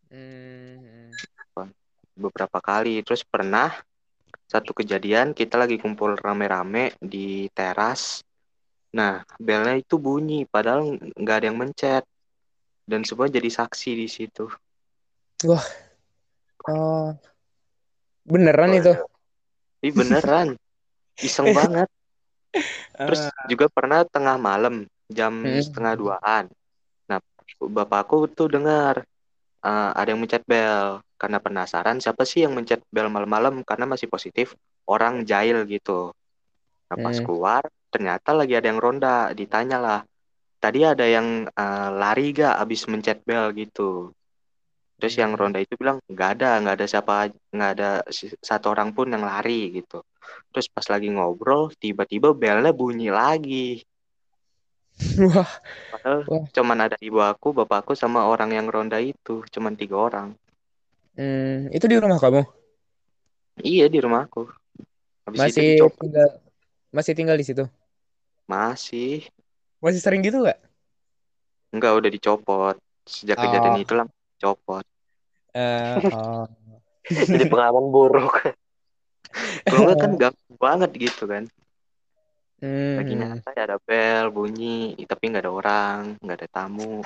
hmm. 0.08 1.10
beberapa 2.14 2.58
kali 2.62 3.02
terus 3.02 3.26
pernah 3.26 3.74
satu 4.48 4.76
kejadian 4.76 5.32
kita 5.32 5.56
lagi 5.56 5.80
kumpul 5.80 6.14
rame-rame 6.16 6.94
di 7.00 7.48
teras 7.50 8.22
nah 8.94 9.26
belnya 9.42 9.74
itu 9.74 9.98
bunyi 9.98 10.46
padahal 10.46 10.96
nggak 11.18 11.36
ada 11.42 11.46
yang 11.50 11.58
mencet 11.58 12.04
dan 12.86 13.02
semua 13.02 13.26
jadi 13.26 13.50
saksi 13.50 13.90
di 13.96 14.06
situ 14.06 14.46
wah 15.48 15.66
oh 16.70 17.10
Beneran 18.24 18.72
oh, 18.72 18.80
itu? 18.80 18.92
Iya 19.84 19.92
beneran. 19.92 20.48
Iseng 21.20 21.52
banget. 21.58 21.88
Terus 22.96 23.22
uh. 23.28 23.46
juga 23.52 23.68
pernah 23.68 24.02
tengah 24.08 24.40
malam 24.40 24.88
jam 25.12 25.44
hmm. 25.44 25.60
setengah 25.60 25.94
duaan. 25.94 26.44
Nah, 27.06 27.20
bapakku 27.60 28.24
tuh 28.32 28.48
dengar 28.48 29.04
uh, 29.64 29.90
ada 29.97 30.12
yang 30.12 30.21
mencet 30.21 30.44
bel 30.44 31.00
karena 31.16 31.40
penasaran 31.40 31.97
siapa 31.99 32.28
sih 32.28 32.44
yang 32.44 32.52
mencet 32.52 32.85
bel 32.92 33.09
malam-malam 33.09 33.64
karena 33.64 33.88
masih 33.88 34.12
positif 34.12 34.52
orang 34.85 35.25
jahil 35.25 35.64
gitu. 35.64 36.12
Nah, 36.92 36.97
pas 37.00 37.16
hmm. 37.16 37.25
keluar 37.25 37.62
ternyata 37.88 38.37
lagi 38.37 38.52
ada 38.52 38.68
yang 38.68 38.78
ronda, 38.83 39.33
ditanyalah. 39.33 40.04
Tadi 40.61 40.80
ada 40.85 41.04
yang 41.04 41.49
uh, 41.49 41.88
lari 41.92 42.33
gak 42.33 42.61
abis 42.61 42.88
mencet 42.88 43.25
bel 43.25 43.52
gitu. 43.56 44.12
Terus 45.00 45.14
yang 45.18 45.35
ronda 45.35 45.61
itu 45.61 45.75
bilang 45.75 45.99
nggak 46.06 46.30
ada, 46.38 46.50
nggak 46.62 46.75
ada 46.80 46.87
siapa, 46.87 47.28
nggak 47.50 47.71
ada 47.76 47.90
satu 48.40 48.73
orang 48.73 48.94
pun 48.94 49.11
yang 49.11 49.26
lari 49.26 49.75
gitu. 49.75 50.00
Terus 50.54 50.71
pas 50.71 50.87
lagi 50.87 51.11
ngobrol, 51.11 51.75
tiba-tiba 51.76 52.33
belnya 52.33 52.71
bunyi 52.71 53.11
lagi. 53.11 53.83
Wah. 55.30 55.50
Padahal 55.90 56.20
Wah. 56.30 56.44
cuman 56.54 56.78
ada 56.90 56.96
ibu 57.02 57.18
aku, 57.18 57.50
bapakku 57.50 57.98
sama 57.98 58.26
orang 58.26 58.54
yang 58.54 58.66
ronda 58.70 59.02
itu, 59.02 59.42
cuman 59.50 59.74
tiga 59.74 59.98
orang. 59.98 60.28
Hmm, 61.14 61.70
itu 61.70 61.84
di 61.86 61.96
rumah 61.98 62.18
kamu? 62.18 62.42
Iya 63.62 63.86
di 63.86 63.98
rumahku. 64.02 64.50
Habis 65.24 65.38
Masih 65.38 65.78
itu 65.78 65.86
tinggal 65.98 66.28
masih 66.90 67.12
tinggal 67.14 67.36
di 67.38 67.46
situ. 67.46 67.64
Masih. 68.50 69.26
Masih 69.78 70.00
sering 70.02 70.22
gitu 70.26 70.42
nggak? 70.42 70.58
Enggak, 71.74 71.92
udah 71.94 72.10
dicopot. 72.10 72.76
Sejak 73.06 73.38
Oh. 73.38 73.42
kejadian 73.46 73.78
itu 73.78 73.92
lah 73.94 74.06
copot. 74.42 74.84
Eh, 75.54 75.94
oh. 76.18 76.46
Jadi 77.06 77.44
pengalaman 77.46 77.90
buruk. 77.94 78.34
Enggak 79.70 79.96
kan 80.02 80.12
ganggu 80.18 80.52
banget 80.58 80.90
gitu 80.98 81.26
kan. 81.30 81.46
Hmm. 82.64 82.97
Lagi 82.97 83.12
nyantai 83.12 83.56
ada 83.61 83.76
bel 83.76 84.33
bunyi, 84.33 84.97
tapi 85.04 85.28
nggak 85.28 85.44
ada 85.44 85.52
orang, 85.52 86.16
nggak 86.16 86.37
ada 86.40 86.49
tamu. 86.49 87.04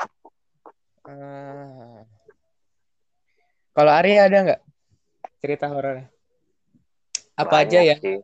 Ah. 1.02 2.06
Kalau 3.74 3.90
Arya 3.90 4.30
ada 4.30 4.38
nggak 4.46 4.60
cerita 5.42 5.66
horor? 5.66 6.06
Apa 7.34 7.66
aja 7.66 7.82
Banyak 7.82 7.90
ya? 7.90 7.96
sih. 7.98 8.18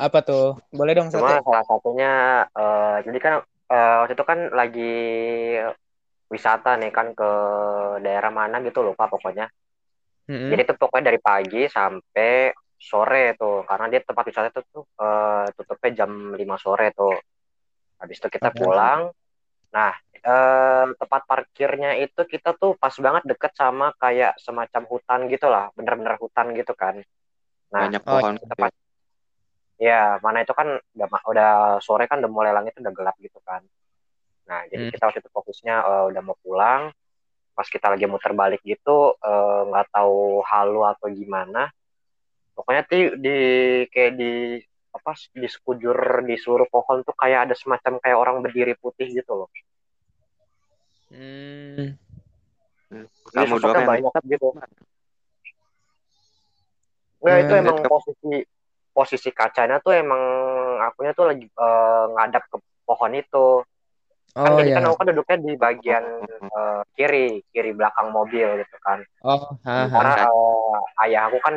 Apa 0.00 0.24
tuh? 0.24 0.56
Boleh 0.72 0.96
dong 0.96 1.12
Cuma 1.12 1.36
satu. 1.36 1.44
salah 1.44 1.64
satunya 1.68 2.12
eh, 2.48 2.96
jadi 3.12 3.18
kan 3.20 3.34
eh, 3.68 3.94
waktu 4.00 4.12
itu 4.16 4.24
kan 4.24 4.38
lagi 4.56 4.96
wisata 6.32 6.80
nih 6.80 6.88
kan 6.88 7.12
ke 7.12 7.30
daerah 8.00 8.32
mana 8.32 8.64
gitu 8.64 8.80
lupa 8.80 9.04
pokoknya. 9.04 9.52
Mm-mm. 10.32 10.48
Jadi 10.48 10.64
tuh 10.64 10.76
pokoknya 10.80 11.12
dari 11.12 11.20
pagi 11.20 11.68
sampai 11.68 12.56
sore 12.90 13.34
tuh 13.40 13.64
karena 13.68 13.86
dia 13.92 14.00
tempat 14.08 14.24
wisata 14.30 14.48
itu 14.52 14.60
tuh 14.74 14.84
eh, 15.04 15.46
tutupnya 15.56 15.90
jam 16.04 16.10
5 16.40 16.56
sore 16.64 16.86
tuh. 16.98 17.14
Habis 18.00 18.16
itu 18.20 18.28
kita 18.36 18.50
pulang. 18.54 19.00
Nah, 19.76 19.92
eh, 20.14 20.86
tempat 21.00 21.22
parkirnya 21.30 21.90
itu 22.04 22.20
kita 22.32 22.50
tuh 22.60 22.72
pas 22.82 22.94
banget 23.06 23.22
deket 23.30 23.52
sama 23.56 23.86
kayak 24.02 24.32
semacam 24.44 24.82
hutan 24.92 25.20
gitu 25.32 25.46
lah, 25.54 25.64
bener-bener 25.76 26.14
hutan 26.22 26.46
gitu 26.58 26.72
kan. 26.82 26.94
Nah, 27.74 27.82
Banyak 27.88 28.02
Oh, 28.06 28.20
pohon. 28.20 28.34
tempat 28.38 28.70
ya 29.80 30.22
mana 30.24 30.38
itu 30.46 30.54
kan 30.54 30.68
udah, 30.94 31.08
udah 31.32 31.50
sore 31.82 32.04
kan 32.10 32.22
udah 32.22 32.30
mulai 32.30 32.52
langit 32.54 32.78
udah 32.78 32.92
gelap 32.94 33.16
gitu 33.20 33.38
kan. 33.42 33.62
Nah, 34.48 34.60
jadi 34.70 34.82
Hmm. 34.84 34.90
kita 34.92 35.02
waktu 35.08 35.20
itu 35.24 35.30
fokusnya 35.32 35.74
eh, 35.82 36.04
udah 36.12 36.22
mau 36.24 36.36
pulang. 36.44 36.82
Pas 37.54 37.68
kita 37.70 37.86
lagi 37.92 38.06
muter 38.10 38.32
balik 38.34 38.60
gitu, 38.66 39.14
eh, 39.18 39.60
nggak 39.70 39.86
tahu 39.94 40.42
halu 40.46 40.80
atau 40.86 41.06
gimana. 41.10 41.70
Pokoknya 42.54 42.82
di, 42.86 42.98
di 43.18 43.36
kayak 43.90 44.12
di 44.14 44.32
apa 44.94 45.10
di 45.34 45.48
sekujur 45.50 46.22
di 46.22 46.38
seluruh 46.38 46.70
pohon 46.70 47.02
tuh 47.02 47.14
kayak 47.18 47.50
ada 47.50 47.54
semacam 47.58 47.98
kayak 47.98 48.14
orang 48.14 48.36
berdiri 48.46 48.78
putih 48.78 49.10
gitu 49.10 49.34
loh. 49.34 49.50
Hmm. 51.10 51.98
Jadi 53.34 53.42
Kamu 53.42 53.58
doang 53.58 53.74
yang 53.74 53.90
banyak 53.90 54.22
gitu. 54.30 54.48
Nggak, 57.24 57.38
itu 57.42 57.52
Hmm. 57.52 57.62
emang 57.62 57.76
ke- 57.82 57.90
posisi 57.90 58.32
posisi 58.94 59.30
kacanya 59.34 59.82
tuh 59.82 59.98
emang 59.98 60.22
akunya 60.78 61.10
tuh 61.18 61.26
lagi 61.26 61.46
eh, 61.50 62.04
ngadap 62.14 62.46
ke 62.46 62.56
pohon 62.86 63.12
itu. 63.18 63.46
Kan 64.34 64.50
Oh 64.54 64.58
jadi 64.58 64.70
ya. 64.70 64.76
kan 64.78 64.86
aku 64.90 64.96
kan 65.02 65.06
duduknya 65.10 65.36
di 65.42 65.52
bagian 65.58 66.04
eh, 66.30 66.80
kiri, 66.94 67.42
kiri 67.50 67.74
belakang 67.74 68.14
mobil 68.14 68.62
gitu 68.62 68.76
kan. 68.78 69.02
Oh, 69.26 69.58
haha. 69.66 69.90
Sementara 69.90 70.30
eh, 70.30 71.02
ayah 71.08 71.26
aku 71.26 71.38
kan 71.42 71.54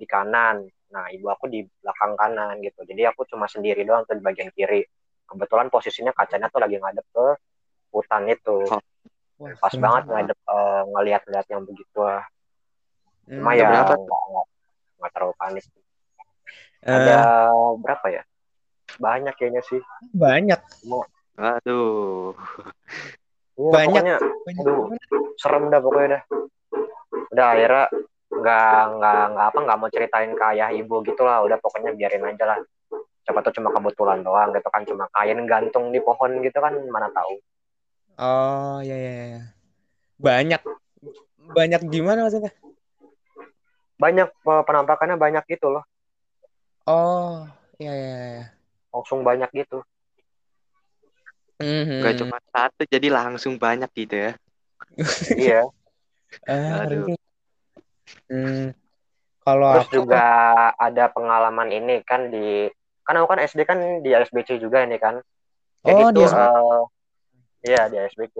di 0.00 0.08
kanan. 0.08 0.64
Nah, 0.90 1.04
ibu 1.06 1.28
aku 1.28 1.46
di 1.46 1.60
belakang 1.78 2.16
kanan 2.16 2.56
gitu. 2.58 2.80
Jadi 2.82 3.04
aku 3.04 3.28
cuma 3.28 3.44
sendiri 3.44 3.84
doang 3.84 4.02
tuh 4.02 4.16
di 4.16 4.24
bagian 4.24 4.48
kiri. 4.50 4.80
Kebetulan 5.28 5.68
posisinya 5.68 6.10
kacanya 6.10 6.48
tuh 6.48 6.58
lagi 6.58 6.74
ngadep 6.74 7.04
ke 7.06 7.26
hutan 7.92 8.24
itu. 8.26 8.64
Oh. 8.66 8.80
Wah, 9.38 9.52
Pas 9.56 9.72
banget 9.72 10.04
ngadep 10.06 10.38
eh, 10.40 10.82
ngeliat-ngeliat 10.88 11.46
yang 11.48 11.62
begitu 11.62 11.98
lah. 12.00 12.24
Cuma 13.24 13.52
Hmm. 13.52 13.58
ya 13.58 13.64
berapa? 13.64 13.94
nggak 15.00 15.12
terlalu 15.14 15.34
panik. 15.38 15.64
Eh, 16.80 16.90
Ada 16.90 17.16
berapa 17.78 18.06
ya? 18.10 18.22
Banyak 18.96 19.34
kayaknya 19.36 19.62
sih. 19.62 19.80
banyak. 20.10 20.60
Aduh. 21.38 22.34
Iya, 23.54 23.70
Banyak. 23.70 23.86
pokoknya 24.02 24.16
Banyak 24.18 24.64
Aduh. 24.64 24.84
serem 25.36 25.64
dah 25.68 25.80
pokoknya 25.80 26.08
dah. 26.10 26.22
Udah 27.30 27.46
akhirnya 27.46 27.84
nggak 28.30 28.82
nggak 28.96 29.22
nggak 29.34 29.46
apa 29.50 29.58
nggak 29.66 29.78
mau 29.78 29.90
ceritain 29.90 30.32
ke 30.38 30.44
ayah 30.54 30.70
ibu 30.70 31.02
gitu 31.02 31.22
lah. 31.26 31.42
Udah 31.42 31.58
pokoknya 31.58 31.92
biarin 31.94 32.24
aja 32.26 32.44
lah. 32.54 32.58
Siapa 33.26 33.42
tuh 33.44 33.52
cuma 33.60 33.74
kebetulan 33.74 34.22
doang 34.24 34.50
gitu 34.54 34.68
kan 34.70 34.82
cuma 34.86 35.04
kain 35.12 35.38
gantung 35.44 35.90
di 35.90 36.00
pohon 36.00 36.40
gitu 36.40 36.58
kan 36.58 36.72
mana 36.88 37.10
tahu. 37.10 37.34
Oh, 38.20 38.78
ya 38.84 38.96
ya 38.96 39.12
ya. 39.38 39.42
Banyak. 40.20 40.60
Banyak 41.40 41.80
gimana 41.88 42.28
maksudnya? 42.28 42.52
Banyak 44.00 44.28
eh, 44.28 44.62
penampakannya 44.64 45.16
banyak 45.16 45.44
gitu 45.48 45.72
loh. 45.72 45.84
Oh, 46.88 47.44
ya 47.76 47.92
ya 47.92 48.14
ya. 48.40 48.44
Langsung 48.92 49.22
banyak 49.24 49.48
gitu. 49.52 49.84
Mhm. 51.60 52.00
Gak 52.00 52.14
cuma 52.24 52.36
satu, 52.48 52.82
jadi 52.88 53.12
langsung 53.12 53.60
banyak 53.60 53.88
gitu 53.92 54.16
ya. 54.16 54.32
iya. 55.36 55.60
Ah, 56.48 56.88
Aduh. 56.88 57.12
Hmm. 58.30 58.72
Kalau 59.40 59.66
Terus 59.72 59.88
aku 59.88 59.94
juga 60.04 60.22
ada 60.76 61.04
pengalaman 61.10 61.68
ini 61.72 62.04
kan 62.04 62.28
di 62.28 62.68
kan 63.06 63.16
aku 63.18 63.26
kan 63.34 63.40
SD 63.42 63.60
kan 63.66 63.78
di 64.04 64.10
SBC 64.12 64.60
juga 64.60 64.84
ini 64.84 65.00
kan. 65.00 65.18
Jadi 65.82 66.02
Oh, 66.04 66.10
di 66.12 66.22
tuh 66.22 66.28
eh, 66.28 66.80
iya 67.66 67.82
di 67.88 67.96
SBC. 67.98 68.36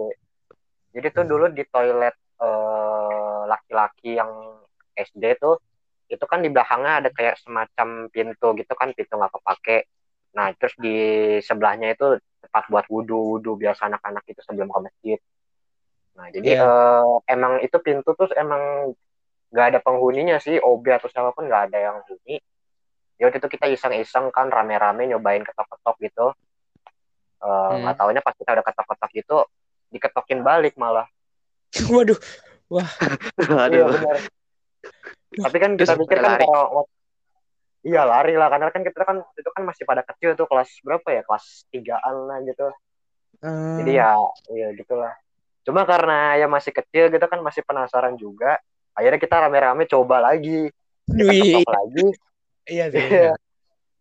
Jadi 0.93 1.07
tuh 1.11 1.25
dulu 1.25 1.45
di 1.51 1.63
toilet 1.67 2.15
eh, 2.39 3.41
laki-laki 3.49 4.15
yang 4.19 4.31
SD 4.95 5.39
tuh 5.41 5.57
itu 6.11 6.25
kan 6.27 6.43
di 6.43 6.51
belakangnya 6.51 6.93
ada 7.01 7.09
kayak 7.09 7.39
semacam 7.39 8.11
pintu 8.11 8.47
gitu 8.59 8.73
kan 8.75 8.91
pintu 8.93 9.13
nggak 9.17 9.31
kepake. 9.31 9.77
Nah 10.37 10.51
terus 10.55 10.75
di 10.77 10.95
sebelahnya 11.41 11.95
itu 11.95 12.19
tempat 12.43 12.63
buat 12.67 12.85
wudhu 12.91 13.35
wudhu 13.35 13.55
biasa 13.57 13.87
anak-anak 13.87 14.23
itu 14.27 14.41
sebelum 14.43 14.69
ke 14.69 14.79
masjid. 14.87 15.19
Nah 16.19 16.27
jadi 16.29 16.49
Iya. 16.55 16.63
eh, 16.67 17.13
emang 17.31 17.53
itu 17.63 17.77
pintu 17.79 18.11
tuh 18.13 18.27
emang 18.35 18.93
nggak 19.51 19.65
ada 19.75 19.79
penghuninya 19.83 20.39
sih 20.39 20.57
OB 20.57 20.85
atau 20.89 21.11
siapa 21.11 21.35
pun 21.35 21.45
nggak 21.45 21.71
ada 21.71 21.77
yang 21.77 21.97
huni. 22.07 22.39
Ya 23.19 23.29
waktu 23.29 23.37
itu 23.37 23.49
kita 23.53 23.69
iseng-iseng 23.69 24.31
kan 24.33 24.49
rame-rame 24.49 25.05
nyobain 25.05 25.43
ketok-ketok 25.45 25.95
gitu. 26.01 26.25
Eh, 27.41 27.73
Nggak 27.77 27.93
Hmm. 27.93 27.99
taunya 27.99 28.21
pas 28.23 28.33
kita 28.33 28.49
udah 28.53 28.65
ketok-ketok 28.65 29.11
gitu 29.13 29.37
diketokin 29.91 30.39
balik 30.41 30.73
malah. 30.79 31.05
Waduh. 31.93 32.17
Iya 32.71 33.67
Aduh. 33.67 33.91
benar. 33.91 34.17
Tapi 35.31 35.57
kan 35.59 35.71
kita 35.75 35.99
pikir 35.99 36.17
kan 36.23 36.39
lari. 36.39 36.45
kalau 36.47 36.87
iya 37.83 38.07
lari 38.07 38.39
lah 38.39 38.47
karena 38.47 38.71
kan 38.71 38.81
kita 38.87 39.03
kan 39.03 39.17
itu 39.35 39.49
kan 39.51 39.63
masih 39.67 39.83
pada 39.83 40.07
kecil 40.07 40.39
tuh 40.39 40.47
kelas 40.47 40.69
berapa 40.79 41.07
ya 41.11 41.21
kelas 41.27 41.67
tigaan 41.67 42.15
lah 42.31 42.39
gitu. 42.47 42.71
Jadi 43.75 43.91
Eh, 43.91 43.99
ya 43.99 44.15
ya 44.55 44.67
gitulah. 44.77 45.11
Cuma 45.67 45.83
karena 45.83 46.39
ya 46.39 46.47
masih 46.47 46.71
kecil 46.71 47.11
gitu 47.11 47.25
kan 47.27 47.43
masih 47.43 47.61
penasaran 47.67 48.15
juga. 48.15 48.55
Akhirnya 48.95 49.19
kita 49.19 49.35
rame-rame 49.47 49.83
coba 49.87 50.19
lagi. 50.19 50.67
Kita 51.07 51.31
ketok 51.31 51.71
lagi. 51.71 52.05
iya 52.67 52.85
sih. 52.91 52.99
Iya. 52.99 53.33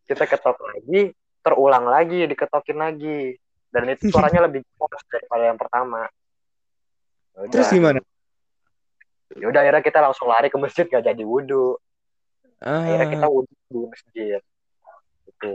Kita 0.06 0.24
ketok 0.26 0.58
lagi, 0.58 1.14
terulang 1.40 1.86
lagi, 1.86 2.26
diketokin 2.26 2.78
lagi. 2.78 3.38
Dan 3.70 3.86
itu 3.94 4.10
suaranya 4.10 4.40
lebih 4.50 4.66
keras 4.66 5.04
daripada 5.06 5.44
yang 5.46 5.58
pertama. 5.58 6.02
Ya 7.34 7.38
Udah. 7.46 7.52
Terus 7.54 7.70
gimana? 7.70 8.00
Ya 9.38 9.46
udah 9.46 9.60
akhirnya 9.62 9.82
kita 9.86 9.98
langsung 10.02 10.26
lari 10.26 10.50
ke 10.50 10.58
masjid 10.58 10.84
gak 10.90 11.06
jadi 11.06 11.22
wudhu. 11.22 11.78
Akhirnya 12.58 13.06
kita 13.08 13.26
Ah, 13.26 13.32
wudhu 13.32 13.54
di 13.70 13.78
masjid. 13.86 14.40
Gitu. 15.30 15.52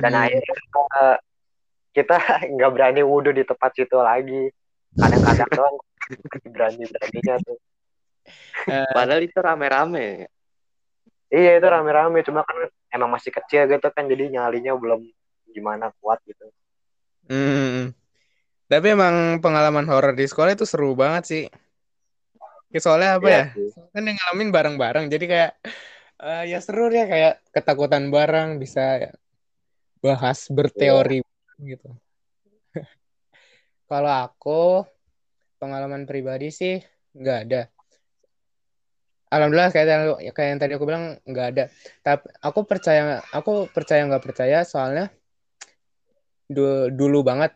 Dan 0.00 0.12
hmm. 0.16 0.22
akhirnya 0.24 0.54
eh, 0.56 1.16
kita 1.92 2.16
nggak 2.56 2.70
berani 2.72 3.02
wudhu 3.04 3.30
di 3.36 3.44
tempat 3.44 3.70
situ 3.76 4.00
lagi. 4.00 4.48
Kadang-kadang 4.96 5.50
doang 5.60 5.76
berani-beraninya 6.48 7.36
tuh. 7.44 7.58
Eh, 8.68 8.84
Padahal 8.92 9.22
itu 9.24 9.38
rame-rame. 9.40 10.28
Iya 11.36 11.50
itu 11.60 11.66
rame-rame, 11.74 12.18
cuma 12.26 12.40
kan 12.48 12.56
emang 12.94 13.10
masih 13.14 13.32
kecil 13.36 13.62
gitu 13.72 13.88
kan, 13.96 14.04
jadi 14.12 14.24
nyalinya 14.34 14.72
belum 14.82 15.00
gimana 15.54 15.86
kuat 16.00 16.18
gitu. 16.28 16.44
hmm. 17.28 17.94
Tapi 18.72 18.86
emang 18.96 19.16
pengalaman 19.44 19.86
horor 19.90 20.12
di 20.18 20.24
sekolah 20.30 20.52
itu 20.56 20.66
seru 20.68 20.92
banget 21.02 21.24
sih. 21.30 21.42
Ya, 22.72 22.78
Soalnya 22.84 23.08
apa 23.16 23.28
Iya 23.28 23.38
ya? 23.38 23.44
sih. 23.54 23.68
Kan 23.92 24.02
yang 24.08 24.16
ngalamin 24.20 24.48
bareng-bareng. 24.56 25.04
Jadi 25.12 25.24
kayak 25.32 25.50
eh, 26.22 26.42
ya 26.52 26.58
seru 26.64 26.82
ya 26.98 27.04
kayak 27.12 27.32
ketakutan 27.54 28.04
bareng 28.14 28.48
bisa 28.62 28.80
bahas 30.04 30.38
Iya. 30.48 30.54
berteori 30.56 31.18
gitu. 31.70 31.88
Kalau 33.88 34.12
aku 34.24 34.84
pengalaman 35.60 36.02
pribadi 36.10 36.48
sih 36.58 36.74
nggak 37.18 37.38
ada. 37.46 37.60
Alhamdulillah 39.28 39.70
kayak 39.72 39.86
yang- 39.86 40.32
kayak 40.32 40.48
yang 40.56 40.60
tadi 40.60 40.72
aku 40.76 40.84
bilang 40.88 41.20
nggak 41.24 41.46
ada. 41.52 41.64
Tapi 42.00 42.24
aku 42.40 42.60
percaya 42.64 43.20
aku 43.32 43.68
percaya 43.68 44.04
nggak 44.08 44.24
percaya 44.24 44.64
soalnya 44.64 45.12
du- 46.48 46.88
dulu 46.88 47.20
banget 47.24 47.52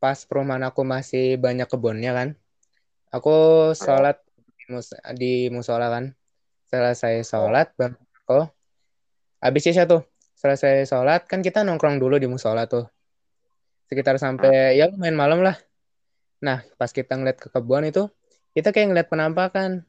pas 0.00 0.16
perumahan 0.24 0.64
aku 0.68 0.82
masih 0.84 1.36
banyak 1.36 1.68
kebunnya 1.68 2.12
kan. 2.16 2.28
Aku 3.12 3.32
sholat 3.76 4.20
di 4.56 4.64
mus- 4.72 5.02
di 5.16 5.32
musola 5.52 5.92
kan. 5.92 6.16
Setelah 6.66 6.96
saya 6.96 7.20
sholat 7.22 7.70
baru 7.78 7.94
aku 8.26 8.50
habis 9.38 9.62
isya 9.70 9.86
tuh 9.86 10.02
selesai 10.34 10.84
sholat 10.84 11.24
kan 11.30 11.40
kita 11.40 11.62
nongkrong 11.62 12.02
dulu 12.02 12.18
di 12.18 12.26
musola 12.26 12.66
tuh 12.66 12.90
sekitar 13.86 14.18
sampai 14.18 14.74
ya 14.74 14.90
main 14.98 15.14
malam 15.14 15.40
lah 15.46 15.54
nah 16.42 16.60
pas 16.76 16.90
kita 16.90 17.14
ngeliat 17.14 17.38
ke 17.38 17.48
kebun 17.48 17.86
itu 17.86 18.10
kita 18.52 18.74
kayak 18.74 18.92
ngeliat 18.92 19.08
penampakan 19.08 19.86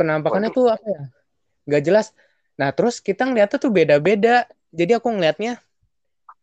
penampakannya 0.00 0.48
tuh 0.48 0.72
apa 0.72 0.86
ya? 0.88 1.02
Nggak 1.68 1.82
jelas. 1.84 2.06
Nah 2.56 2.72
terus 2.72 3.04
kita 3.04 3.28
ngeliatnya 3.28 3.58
tuh 3.60 3.68
beda-beda. 3.68 4.48
Jadi 4.72 4.96
aku 4.96 5.12
ngeliatnya 5.12 5.60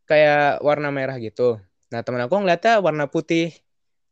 kayak 0.06 0.62
warna 0.62 0.94
merah 0.94 1.18
gitu. 1.18 1.58
Nah 1.90 2.06
temen 2.06 2.22
aku 2.22 2.38
ngeliatnya 2.38 2.78
warna 2.78 3.10
putih. 3.10 3.58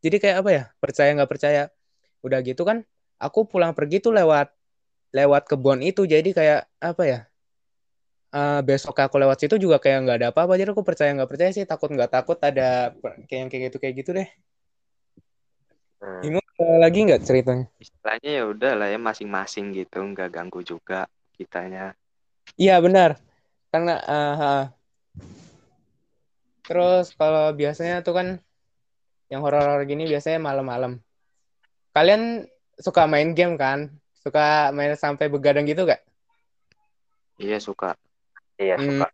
Jadi 0.02 0.18
kayak 0.18 0.38
apa 0.42 0.50
ya? 0.50 0.64
Percaya 0.82 1.14
nggak 1.14 1.30
percaya? 1.30 1.70
Udah 2.26 2.42
gitu 2.42 2.66
kan 2.66 2.82
aku 3.22 3.46
pulang 3.46 3.78
pergi 3.78 4.02
tuh 4.02 4.18
lewat 4.18 4.50
lewat 5.14 5.46
kebun 5.46 5.86
itu. 5.86 6.10
Jadi 6.10 6.34
kayak 6.34 6.66
apa 6.82 7.04
ya? 7.06 7.20
Uh, 8.36 8.60
besok 8.68 9.00
aku 9.00 9.16
lewat 9.16 9.40
situ 9.40 9.56
juga 9.56 9.80
kayak 9.80 10.10
nggak 10.10 10.18
ada 10.20 10.28
apa-apa. 10.34 10.58
Jadi 10.58 10.74
aku 10.74 10.82
percaya 10.82 11.14
nggak 11.14 11.30
percaya 11.30 11.52
sih. 11.54 11.64
Takut 11.70 11.94
nggak 11.94 12.10
takut 12.10 12.36
ada 12.42 12.92
kayak 13.30 13.40
yang 13.46 13.50
kayak 13.54 13.64
gitu 13.70 13.78
kayak 13.78 13.96
gitu 14.02 14.12
deh 14.18 14.28
hmm. 16.06 16.22
Imu 16.30 16.40
lagi 16.80 17.00
nggak 17.10 17.24
ceritanya 17.26 17.66
istilahnya 17.82 18.30
ya 18.32 18.44
udah 18.46 18.72
lah 18.78 18.88
ya 18.94 19.00
masing-masing 19.02 19.74
gitu 19.74 20.00
nggak 20.06 20.30
ganggu 20.32 20.62
juga 20.62 21.10
kitanya 21.36 21.98
iya 22.56 22.80
benar 22.80 23.20
karena 23.74 23.96
uh, 24.06 24.64
terus 26.64 27.12
kalau 27.18 27.52
biasanya 27.52 28.06
tuh 28.06 28.16
kan 28.16 28.28
yang 29.28 29.42
horor 29.44 29.84
gini 29.84 30.08
biasanya 30.08 30.40
malam-malam 30.40 31.02
kalian 31.92 32.48
suka 32.80 33.04
main 33.10 33.36
game 33.36 33.60
kan 33.60 33.92
suka 34.26 34.74
main 34.74 34.98
sampai 34.98 35.30
begadang 35.30 35.70
gitu 35.70 35.86
gak? 35.86 36.02
Iya 37.38 37.62
suka. 37.62 37.94
Iya 38.58 38.82
hmm. 38.82 39.06
suka. 39.06 39.08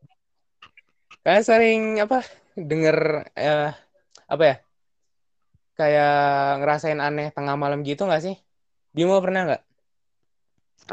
Kalian 1.21 1.43
sering 1.43 1.81
apa 1.99 2.23
denger 2.55 3.27
eh, 3.35 3.75
apa 4.31 4.43
ya? 4.47 4.55
Kayak 5.81 6.61
ngerasain 6.61 7.01
aneh 7.01 7.33
tengah 7.33 7.57
malam 7.57 7.81
gitu 7.81 8.05
gak 8.05 8.21
sih? 8.21 8.37
Bimo 8.93 9.17
pernah 9.17 9.49
nggak? 9.49 9.61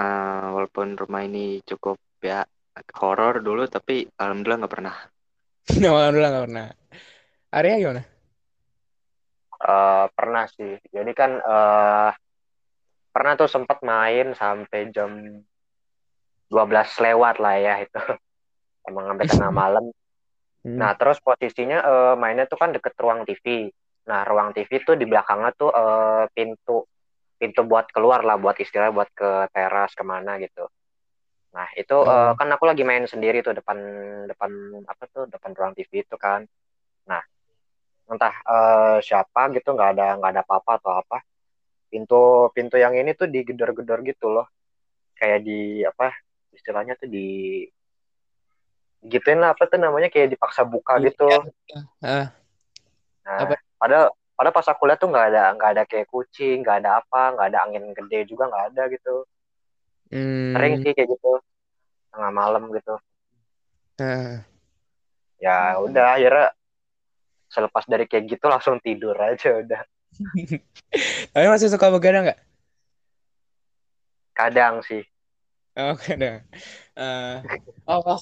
Uh, 0.01 0.57
walaupun 0.57 0.97
rumah 0.97 1.29
ini 1.29 1.61
cukup 1.69 2.01
ya 2.25 2.49
horor 2.97 3.45
dulu, 3.45 3.69
tapi 3.69 4.09
alhamdulillah 4.17 4.65
nggak 4.65 4.73
pernah. 4.73 4.97
alhamdulillah 5.77 6.31
nggak 6.33 6.47
pernah. 6.49 6.67
Arya 7.53 7.75
gimana? 7.77 8.03
Uh, 9.61 10.07
pernah 10.17 10.45
sih. 10.49 10.81
Jadi 10.89 11.13
kan 11.13 11.37
uh, 11.37 12.17
pernah 13.13 13.35
tuh 13.37 13.51
sempat 13.51 13.85
main 13.85 14.33
sampai 14.33 14.89
jam 14.89 15.43
12 16.49 17.05
lewat 17.05 17.43
lah 17.43 17.57
ya 17.61 17.75
itu 17.85 17.99
emang 18.89 19.11
sampai 19.13 19.27
tengah 19.29 19.53
malam 19.67 19.85
hmm. 20.65 20.77
nah 20.79 20.97
terus 20.97 21.21
posisinya 21.21 21.79
uh, 21.85 22.15
mainnya 22.15 22.49
tuh 22.49 22.55
kan 22.57 22.73
deket 22.73 22.97
ruang 22.97 23.27
TV 23.29 23.75
nah 24.09 24.25
ruang 24.25 24.57
TV 24.57 24.81
tuh 24.81 24.97
di 24.97 25.05
belakangnya 25.05 25.53
tuh 25.53 25.69
uh, 25.69 26.25
pintu 26.33 26.89
pintu 27.37 27.61
buat 27.69 27.93
keluar 27.93 28.25
lah 28.25 28.41
buat 28.41 28.57
istilah 28.57 28.89
buat 28.91 29.13
ke 29.13 29.53
teras 29.53 29.93
ke 29.93 30.03
mana 30.03 30.41
gitu. 30.41 30.67
Nah 31.53 31.69
itu 31.77 31.93
uh, 31.93 32.33
kan 32.35 32.49
aku 32.51 32.65
lagi 32.65 32.83
main 32.89 33.05
sendiri 33.05 33.45
tuh 33.45 33.53
depan 33.53 33.79
depan 34.27 34.51
apa 34.89 35.05
tuh 35.13 35.29
depan 35.29 35.53
ruang 35.53 35.73
TV 35.77 36.09
itu 36.09 36.17
kan. 36.17 36.49
Nah 37.05 37.23
entah 38.09 38.35
uh, 38.49 38.97
siapa 39.05 39.53
gitu 39.53 39.77
nggak 39.77 39.91
ada 39.95 40.17
nggak 40.17 40.31
ada 40.35 40.43
apa-apa 40.43 40.73
atau 40.81 40.93
apa 40.99 41.19
pintu 41.93 42.49
pintu 42.57 42.81
yang 42.81 42.97
ini 42.97 43.13
tuh 43.13 43.29
digedor-gedor 43.29 44.01
gitu 44.09 44.33
loh. 44.33 44.49
Kayak 45.15 45.45
di 45.45 45.85
apa 45.85 46.17
istilahnya 46.57 46.97
tuh 46.97 47.07
di 47.07 47.63
gituin 49.07 49.39
lah 49.39 49.55
apa 49.55 49.71
tuh 49.71 49.79
namanya 49.79 50.11
kayak 50.11 50.35
dipaksa 50.35 50.67
buka 50.67 50.99
iya, 50.99 51.07
gitu. 51.07 51.29
Uh, 52.03 52.27
nah, 53.23 53.39
apa? 53.47 53.68
Pada 53.79 54.11
pada 54.39 54.51
pas 54.55 54.67
aku 54.71 54.87
lihat 54.87 55.03
tuh 55.03 55.11
nggak 55.11 55.27
ada 55.35 55.45
nggak 55.59 55.71
ada 55.75 55.83
kayak 55.87 56.07
kucing, 56.11 56.63
nggak 56.63 56.85
ada 56.85 57.03
apa, 57.03 57.35
nggak 57.35 57.47
ada 57.51 57.59
angin 57.67 57.85
gede 57.95 58.19
juga 58.31 58.47
nggak 58.47 58.65
ada 58.75 58.83
gitu. 58.91 59.15
Hmm. 60.15 60.55
Sering 60.55 60.75
sih 60.83 60.93
kayak 60.95 61.09
gitu 61.11 61.33
tengah 62.13 62.33
malam 62.35 62.71
gitu. 62.75 62.95
Uh. 63.99 64.43
Ya 65.39 65.79
udah 65.79 66.19
akhirnya 66.19 66.51
selepas 67.49 67.85
dari 67.87 68.05
kayak 68.11 68.27
gitu 68.27 68.47
langsung 68.51 68.83
tidur 68.83 69.15
aja 69.19 69.59
udah. 69.63 69.83
Tapi 71.33 71.47
masih 71.47 71.71
suka 71.71 71.91
begadang 71.91 72.27
nggak? 72.27 72.41
Kadang 74.35 74.83
sih. 74.87 75.03
Oke 75.79 76.19
deh. 76.19 76.43
Uh, 76.99 77.39
oh, 77.87 78.03
oh, 78.03 78.21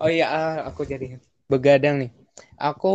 oh 0.00 0.08
iya, 0.08 0.28
uh, 0.28 0.56
aku 0.72 0.88
jadi 0.88 1.20
begadang 1.44 2.00
nih. 2.00 2.10
Aku 2.56 2.94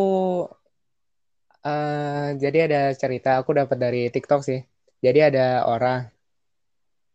uh, 1.63 2.35
jadi 2.37 2.67
ada 2.69 2.81
cerita 2.93 3.39
aku 3.39 3.55
dapat 3.55 3.77
dari 3.79 4.01
TikTok 4.11 4.41
sih. 4.43 4.61
Jadi 5.03 5.19
ada 5.19 5.67
orang 5.67 6.07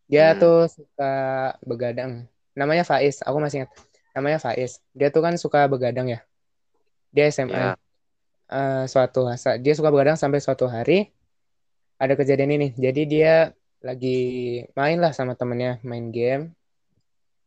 dia 0.09 0.33
hmm. 0.33 0.39
tuh 0.41 0.59
suka 0.69 1.13
begadang. 1.65 2.25
Namanya 2.57 2.85
Faiz. 2.85 3.21
Aku 3.25 3.39
masih 3.39 3.65
ingat. 3.65 3.71
Namanya 4.17 4.39
Faiz. 4.41 4.81
Dia 4.93 5.09
tuh 5.13 5.25
kan 5.25 5.37
suka 5.37 5.69
begadang 5.69 6.09
ya. 6.09 6.21
Dia 7.13 7.29
SMA. 7.33 7.55
Yeah. 7.55 7.77
Uh, 8.49 8.89
suatu 8.89 9.29
dia 9.61 9.77
suka 9.77 9.93
begadang 9.93 10.17
sampai 10.17 10.41
suatu 10.41 10.65
hari 10.65 11.13
ada 12.01 12.17
kejadian 12.17 12.57
ini. 12.57 12.69
Jadi 12.77 13.05
dia 13.05 13.53
lagi 13.79 14.19
main 14.75 14.99
lah 14.99 15.15
sama 15.15 15.39
temennya 15.39 15.79
main 15.87 16.11
game 16.11 16.51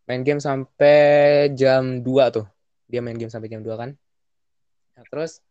main 0.07 0.23
game 0.23 0.39
sampai 0.39 1.51
jam 1.55 1.99
2 1.99 2.35
tuh 2.35 2.47
dia 2.87 3.03
main 3.03 3.19
game 3.19 3.31
sampai 3.31 3.51
jam 3.51 3.59
2 3.59 3.67
kan 3.75 3.89
nah, 4.95 5.03
terus 5.11 5.43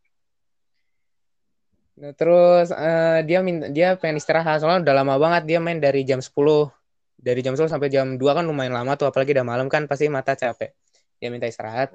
nah, 2.01 2.13
terus 2.17 2.73
uh, 2.73 3.21
dia 3.23 3.45
minta 3.45 3.69
dia 3.69 3.95
pengen 4.01 4.19
istirahat 4.19 4.65
soalnya 4.65 4.89
udah 4.89 4.95
lama 5.05 5.15
banget 5.21 5.43
dia 5.45 5.59
main 5.61 5.77
dari 5.77 6.03
jam 6.09 6.19
10 6.19 6.33
dari 7.21 7.41
jam 7.45 7.53
10 7.53 7.69
sampai 7.69 7.93
jam 7.93 8.17
2 8.17 8.37
kan 8.37 8.45
lumayan 8.49 8.73
lama 8.73 8.97
tuh 8.97 9.13
apalagi 9.13 9.37
udah 9.37 9.45
malam 9.45 9.69
kan 9.69 9.85
pasti 9.85 10.09
mata 10.09 10.33
capek. 10.33 10.73
Dia 11.21 11.29
minta 11.29 11.45
istirahat. 11.45 11.93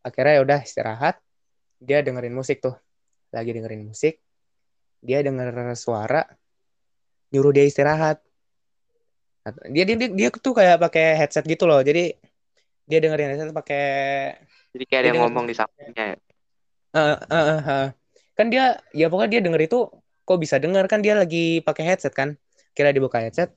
Akhirnya 0.00 0.40
ya 0.40 0.42
udah 0.48 0.58
istirahat. 0.64 1.20
Dia 1.76 2.00
dengerin 2.00 2.32
musik 2.32 2.64
tuh. 2.64 2.72
Lagi 3.36 3.52
dengerin 3.52 3.84
musik 3.84 4.16
dia 5.02 5.18
denger 5.18 5.74
suara 5.74 6.22
nyuruh 7.34 7.50
dia 7.50 7.66
istirahat. 7.66 8.22
Dia 9.66 9.82
dia 9.82 9.98
dia 9.98 10.28
tuh 10.30 10.54
kayak 10.54 10.78
pakai 10.78 11.18
headset 11.18 11.42
gitu 11.42 11.66
loh. 11.66 11.82
Jadi 11.82 12.14
dia 12.86 12.98
dengerin 13.02 13.34
headset 13.34 13.50
pakai 13.50 13.84
jadi 14.72 14.84
kayak 14.86 15.00
ada 15.02 15.08
yang 15.10 15.20
ngomong 15.26 15.44
di 15.50 15.54
sampingnya 15.58 16.04
ya? 16.14 16.18
Uh, 16.92 17.18
uh, 17.18 17.34
uh, 17.34 17.60
uh. 17.66 17.86
Kan 18.42 18.50
dia 18.50 18.82
ya 18.90 19.06
pokoknya 19.06 19.38
dia 19.38 19.42
denger 19.46 19.62
itu 19.70 19.78
kok 20.26 20.38
bisa 20.42 20.58
denger? 20.58 20.90
Kan 20.90 20.98
dia 21.06 21.14
lagi 21.14 21.62
pakai 21.62 21.94
headset 21.94 22.10
kan? 22.10 22.34
Kira 22.74 22.90
dibuka 22.90 23.22
headset. 23.22 23.54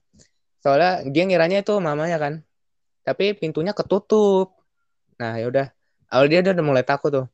Soalnya 0.61 1.01
dia 1.09 1.25
ngiranya 1.25 1.65
itu 1.65 1.73
mamanya 1.81 2.21
kan. 2.21 2.45
Tapi 3.01 3.33
pintunya 3.33 3.73
ketutup. 3.73 4.53
Nah 5.17 5.41
ya 5.41 5.49
udah. 5.49 5.73
Awal 6.13 6.29
dia 6.29 6.45
udah 6.45 6.61
mulai 6.61 6.85
takut 6.85 7.09
tuh. 7.09 7.25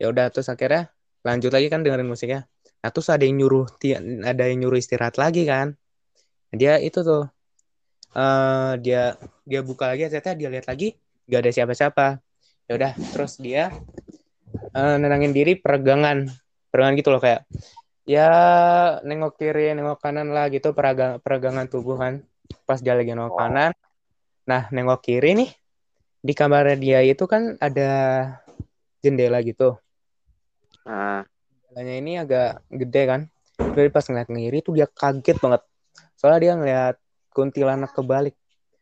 Ya 0.00 0.08
udah 0.08 0.32
terus 0.32 0.48
akhirnya 0.48 0.88
lanjut 1.20 1.52
lagi 1.52 1.68
kan 1.68 1.84
dengerin 1.84 2.08
musiknya. 2.08 2.48
Nah 2.80 2.88
terus 2.88 3.12
ada 3.12 3.20
yang 3.20 3.36
nyuruh 3.36 3.68
ada 4.24 4.42
yang 4.48 4.64
nyuruh 4.64 4.80
istirahat 4.80 5.20
lagi 5.20 5.44
kan. 5.44 5.76
Dia 6.56 6.80
itu 6.80 7.04
tuh 7.04 7.28
uh, 8.16 8.72
dia 8.80 9.20
dia 9.44 9.60
buka 9.60 9.92
lagi 9.92 10.08
ternyata 10.08 10.32
dia 10.32 10.48
lihat 10.48 10.66
lagi 10.72 10.96
gak 11.28 11.40
ada 11.44 11.50
siapa-siapa. 11.52 12.06
Ya 12.64 12.72
udah 12.80 12.92
terus 13.12 13.36
dia 13.36 13.68
uh, 14.72 14.96
nenangin 14.96 15.36
diri 15.36 15.60
peregangan 15.60 16.32
peregangan 16.74 16.98
gitu 16.98 17.14
loh 17.14 17.22
kayak 17.22 17.46
ya 18.02 18.30
nengok 19.06 19.38
kiri 19.38 19.70
nengok 19.78 20.02
kanan 20.02 20.34
lah 20.34 20.50
gitu 20.50 20.74
peragang 20.74 21.22
peregangan 21.22 21.70
tubuh 21.70 21.94
kan 21.94 22.26
pas 22.66 22.82
dia 22.82 22.98
lagi 22.98 23.14
nengok 23.14 23.38
kanan. 23.38 23.70
Nah 24.50 24.66
nengok 24.74 25.06
kiri 25.06 25.38
nih 25.38 25.50
di 26.18 26.34
kamar 26.34 26.74
dia 26.82 26.98
itu 27.06 27.30
kan 27.30 27.54
ada 27.62 27.90
jendela 28.98 29.38
gitu. 29.46 29.78
Nah 30.82 31.22
jendelanya 31.70 31.94
ini 31.94 32.12
agak 32.18 32.50
gede 32.74 33.02
kan 33.06 33.20
jadi 33.54 33.88
pas 33.94 34.02
ngeliat 34.10 34.26
ngiri 34.34 34.58
tuh 34.66 34.74
dia 34.74 34.90
kaget 34.90 35.38
banget. 35.38 35.62
Soalnya 36.18 36.40
dia 36.42 36.52
ngeliat 36.58 36.96
kuntilanak 37.30 37.94
kebalik 37.94 38.34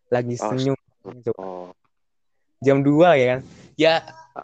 lagi 0.09 0.41
oh, 0.41 0.49
senyum. 0.49 0.77
oh. 1.37 1.77
jam 2.65 2.81
2 2.81 3.21
ya 3.21 3.27
kan? 3.37 3.41
Ya 3.77 3.95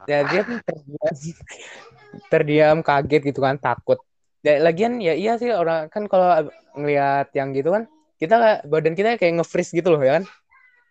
ya 0.04 0.20
dia 0.28 0.44
terdiam 0.44 1.14
terdiam 2.28 2.80
kaget 2.80 3.22
gitu 3.32 3.40
kan 3.44 3.56
takut. 3.60 4.00
Ya, 4.46 4.62
lagian 4.62 5.02
ya 5.02 5.18
iya 5.18 5.34
sih 5.36 5.50
orang 5.50 5.90
kan 5.90 6.06
kalau 6.06 6.46
ngelihat 6.78 7.34
yang 7.34 7.50
gitu 7.52 7.74
kan 7.74 7.90
kita 8.18 8.62
badan 8.66 8.94
kita 8.94 9.18
kayak 9.18 9.42
nge-freeze 9.42 9.74
gitu 9.74 9.94
loh 9.94 10.02
ya 10.02 10.22
kan? 10.22 10.24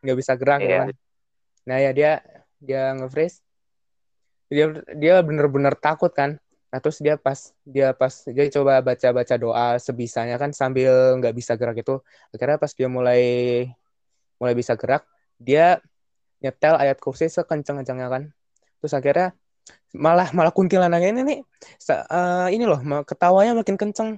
Nggak 0.03 0.17
bisa 0.19 0.34
gerak 0.36 0.60
yeah. 0.63 0.69
kan. 0.69 0.88
Nah 1.67 1.77
ya 1.80 1.91
dia 1.91 2.12
dia 2.60 2.95
nge-freeze. 2.95 3.43
Dia 4.47 4.71
dia 4.95 5.19
bener-bener 5.23 5.75
takut 5.75 6.12
kan. 6.12 6.39
Nah 6.71 6.80
terus 6.84 6.99
dia 6.99 7.15
pas 7.15 7.56
dia 7.63 7.95
pas 7.95 8.12
dia 8.27 8.45
coba 8.51 8.84
baca 8.84 9.08
baca 9.15 9.36
doa 9.39 9.67
sebisanya 9.80 10.36
kan 10.36 10.51
sambil 10.51 11.15
nggak 11.19 11.36
bisa 11.36 11.56
gerak 11.56 11.80
itu 11.80 12.03
akhirnya 12.36 12.60
pas 12.60 12.71
dia 12.75 12.88
mulai 12.91 13.23
mulai 14.38 14.53
bisa 14.53 14.75
gerak 14.75 15.08
dia 15.39 15.80
nyetel 16.43 16.75
ayat 16.77 16.99
kursi 17.01 17.32
sekenceng-kencengnya 17.32 18.08
kan. 18.12 18.23
Terus 18.84 18.93
akhirnya 18.93 19.27
malah 19.97 20.30
malah 20.36 20.53
kuntilanaknya 20.53 21.10
ini 21.15 21.21
nih 21.23 21.39
uh, 21.89 22.47
ini 22.53 22.63
loh 22.67 22.80
ketawanya 23.08 23.58
makin 23.58 23.75
kenceng. 23.80 24.10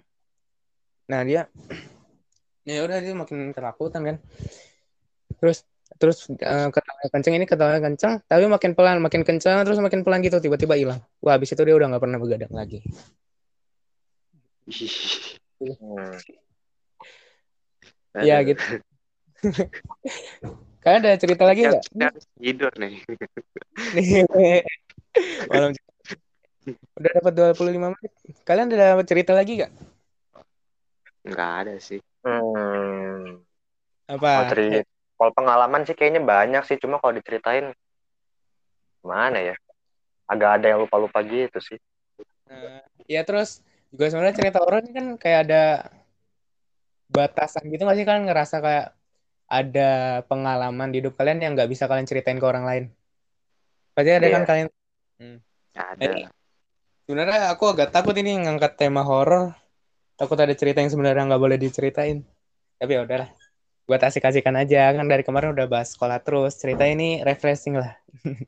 Nah 1.07 1.21
dia 1.23 1.47
ya 2.67 2.83
udah 2.85 2.97
dia 2.99 3.13
makin 3.15 3.53
ketakutan 3.55 4.01
kan. 4.03 4.17
Terus 5.39 5.63
terus 5.97 6.29
uh, 6.29 6.69
ketawa 6.69 7.01
kenceng 7.09 7.33
ini 7.37 7.45
ketawa 7.49 7.81
kenceng 7.81 8.21
tapi 8.29 8.45
makin 8.45 8.71
pelan 8.77 9.01
makin 9.01 9.25
kenceng 9.25 9.65
terus 9.65 9.81
makin 9.81 10.05
pelan 10.05 10.21
gitu 10.25 10.37
tiba-tiba 10.41 10.75
hilang. 10.77 10.99
Wah 11.23 11.37
habis 11.37 11.53
itu 11.53 11.61
dia 11.63 11.75
udah 11.77 11.87
nggak 11.95 12.03
pernah 12.03 12.19
begadang 12.21 12.53
lagi. 12.53 12.83
Hmm. 15.59 16.17
ya 18.21 18.37
gitu. 18.45 18.63
Kalian 20.83 21.01
ada 21.03 21.19
cerita 21.19 21.43
lagi 21.43 21.67
nggak. 21.67 21.83
Tidur 22.39 22.73
nih 22.79 22.93
malam 25.51 25.71
udah 26.69 27.11
dapat 27.21 27.33
25 27.33 27.93
menit. 27.95 28.11
Kalian 28.45 28.67
udah 28.69 28.79
dapat 28.93 29.05
cerita 29.07 29.31
lagi 29.33 29.51
nggak? 29.57 29.71
Nggak 31.25 31.51
ada 31.65 31.73
sih. 31.81 32.01
Hmm. 32.21 33.41
apa? 34.09 34.49
Cerita 34.51 34.83
kalau 35.19 35.35
pengalaman 35.35 35.83
sih 35.83 35.95
kayaknya 35.95 36.23
banyak 36.23 36.63
sih. 36.63 36.79
Cuma 36.79 37.03
kalau 37.03 37.19
diceritain 37.19 37.75
mana 39.03 39.39
ya? 39.53 39.55
Agak 40.29 40.61
ada 40.61 40.65
yang 40.71 40.79
lupa-lupa 40.87 41.19
gitu 41.25 41.59
sih. 41.59 41.79
Uh, 42.49 42.81
ya 43.05 43.21
terus 43.27 43.61
juga 43.91 44.09
sebenarnya 44.09 44.37
cerita 44.37 44.59
orang 44.63 44.85
kan 44.89 45.05
kayak 45.19 45.39
ada 45.49 45.63
batasan 47.11 47.67
gitu 47.67 47.83
nggak 47.83 47.97
sih? 47.99 48.07
Kan 48.07 48.23
ngerasa 48.23 48.55
kayak 48.63 48.87
ada 49.49 50.21
pengalaman 50.29 50.93
di 50.93 51.03
hidup 51.03 51.17
kalian 51.17 51.41
yang 51.41 51.51
nggak 51.57 51.67
bisa 51.67 51.89
kalian 51.89 52.07
ceritain 52.07 52.39
ke 52.39 52.47
orang 52.47 52.63
lain? 52.63 52.83
Pasti 53.91 54.15
ada 54.15 54.23
yeah. 54.23 54.33
kan 54.39 54.43
kalian 54.47 54.67
hmm. 55.19 55.37
ada. 55.75 55.99
Jadi, 55.99 56.21
sebenarnya 57.05 57.51
aku 57.51 57.63
agak 57.75 57.91
takut 57.91 58.15
ini 58.15 58.39
ngangkat 58.39 58.79
tema 58.79 59.03
horor. 59.03 59.53
Takut 60.15 60.35
ada 60.35 60.51
cerita 60.51 60.83
yang 60.83 60.91
sebenarnya 60.91 61.27
nggak 61.27 61.43
boleh 61.43 61.57
diceritain. 61.59 62.23
Tapi 62.79 62.91
ya 62.91 63.03
udahlah. 63.03 63.29
Buat 63.87 64.01
asik-asikan 64.07 64.55
aja. 64.59 64.91
Kan 64.91 65.07
dari 65.07 65.23
kemarin 65.23 65.55
udah 65.55 65.67
bahas 65.67 65.95
sekolah 65.95 66.19
terus. 66.19 66.59
Cerita 66.59 66.87
ini 66.87 67.21
refreshing 67.23 67.77
lah. 67.77 67.93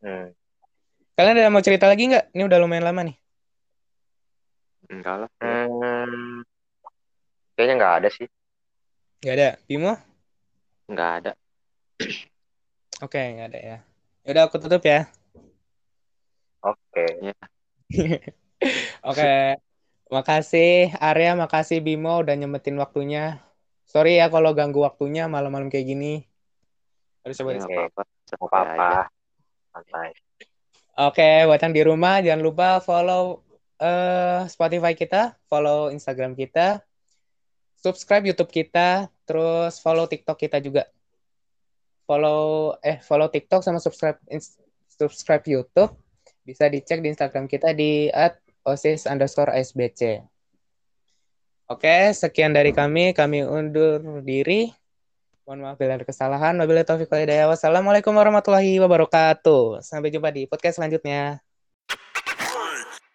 Hmm. 0.00 0.32
kalian 1.12 1.36
ada 1.36 1.52
mau 1.52 1.60
cerita 1.60 1.84
lagi 1.84 2.08
nggak? 2.08 2.32
Ini 2.32 2.48
udah 2.48 2.56
lumayan 2.56 2.88
lama 2.88 3.04
nih. 3.04 3.16
Enggak 4.88 5.16
lah. 5.20 5.30
Hmm. 5.44 6.40
kayaknya 7.52 7.74
nggak 7.76 7.94
ada 8.00 8.08
sih. 8.08 8.24
Nggak 9.20 9.34
ada. 9.36 9.48
Bimo? 9.68 9.92
Nggak 10.88 11.10
ada. 11.20 11.32
Oke 13.04 13.12
okay, 13.12 13.36
nggak 13.36 13.48
ada 13.52 13.60
ya 13.60 13.78
udah 14.30 14.46
aku 14.46 14.60
tutup 14.60 14.84
ya 14.84 15.10
oke 16.64 16.78
okay. 16.92 17.10
ya. 17.20 17.34
oke 19.08 19.16
okay. 19.16 19.58
makasih 20.12 20.92
Arya 20.98 21.36
makasih 21.36 21.80
Bimo 21.82 22.20
udah 22.22 22.34
nyemetin 22.36 22.76
waktunya 22.76 23.40
Sorry 23.90 24.22
ya 24.22 24.30
kalau 24.30 24.54
ganggu 24.54 24.86
waktunya 24.86 25.26
malam-malam 25.26 25.66
kayak 25.66 25.82
gini. 25.82 26.22
Harus 27.26 27.42
coba 27.42 27.58
ya, 27.58 27.66
apa-apa. 27.66 28.02
apa-apa. 28.38 28.90
Santai. 29.74 30.10
Oke, 31.10 31.30
buat 31.50 31.58
yang 31.58 31.74
di 31.74 31.82
rumah 31.82 32.22
jangan 32.22 32.38
lupa 32.38 32.78
follow 32.78 33.42
uh, 33.82 34.46
Spotify 34.46 34.94
kita, 34.94 35.34
follow 35.50 35.90
Instagram 35.90 36.38
kita, 36.38 36.86
subscribe 37.82 38.30
YouTube 38.30 38.54
kita, 38.54 39.10
terus 39.26 39.82
follow 39.82 40.06
TikTok 40.06 40.38
kita 40.38 40.62
juga. 40.62 40.86
Follow 42.06 42.78
eh 42.86 43.02
follow 43.02 43.26
TikTok 43.26 43.66
sama 43.66 43.82
subscribe 43.82 44.22
subscribe 44.86 45.42
YouTube. 45.50 45.90
Bisa 46.42 46.66
dicek 46.66 47.04
di 47.04 47.12
Instagram 47.12 47.46
kita 47.46 47.76
di 47.76 48.08
@osis 48.64 49.08
underscore 49.08 49.52
sbc. 49.60 50.24
Oke, 51.70 52.10
sekian 52.10 52.50
dari 52.50 52.74
kami. 52.74 53.14
Kami 53.14 53.46
undur 53.46 54.22
diri. 54.26 54.70
Mohon 55.46 55.60
maaf 55.66 55.76
bila 55.78 55.98
ada 55.98 56.06
kesalahan. 56.06 56.54
Wabillahi 56.58 56.86
taufiq 56.86 57.10
walhidayah. 57.10 57.50
Wassalamualaikum 57.50 58.10
warahmatullahi 58.10 58.78
wabarakatuh. 58.82 59.82
Sampai 59.82 60.10
jumpa 60.10 60.30
di 60.30 60.46
podcast 60.46 60.78
selanjutnya. 60.82 61.42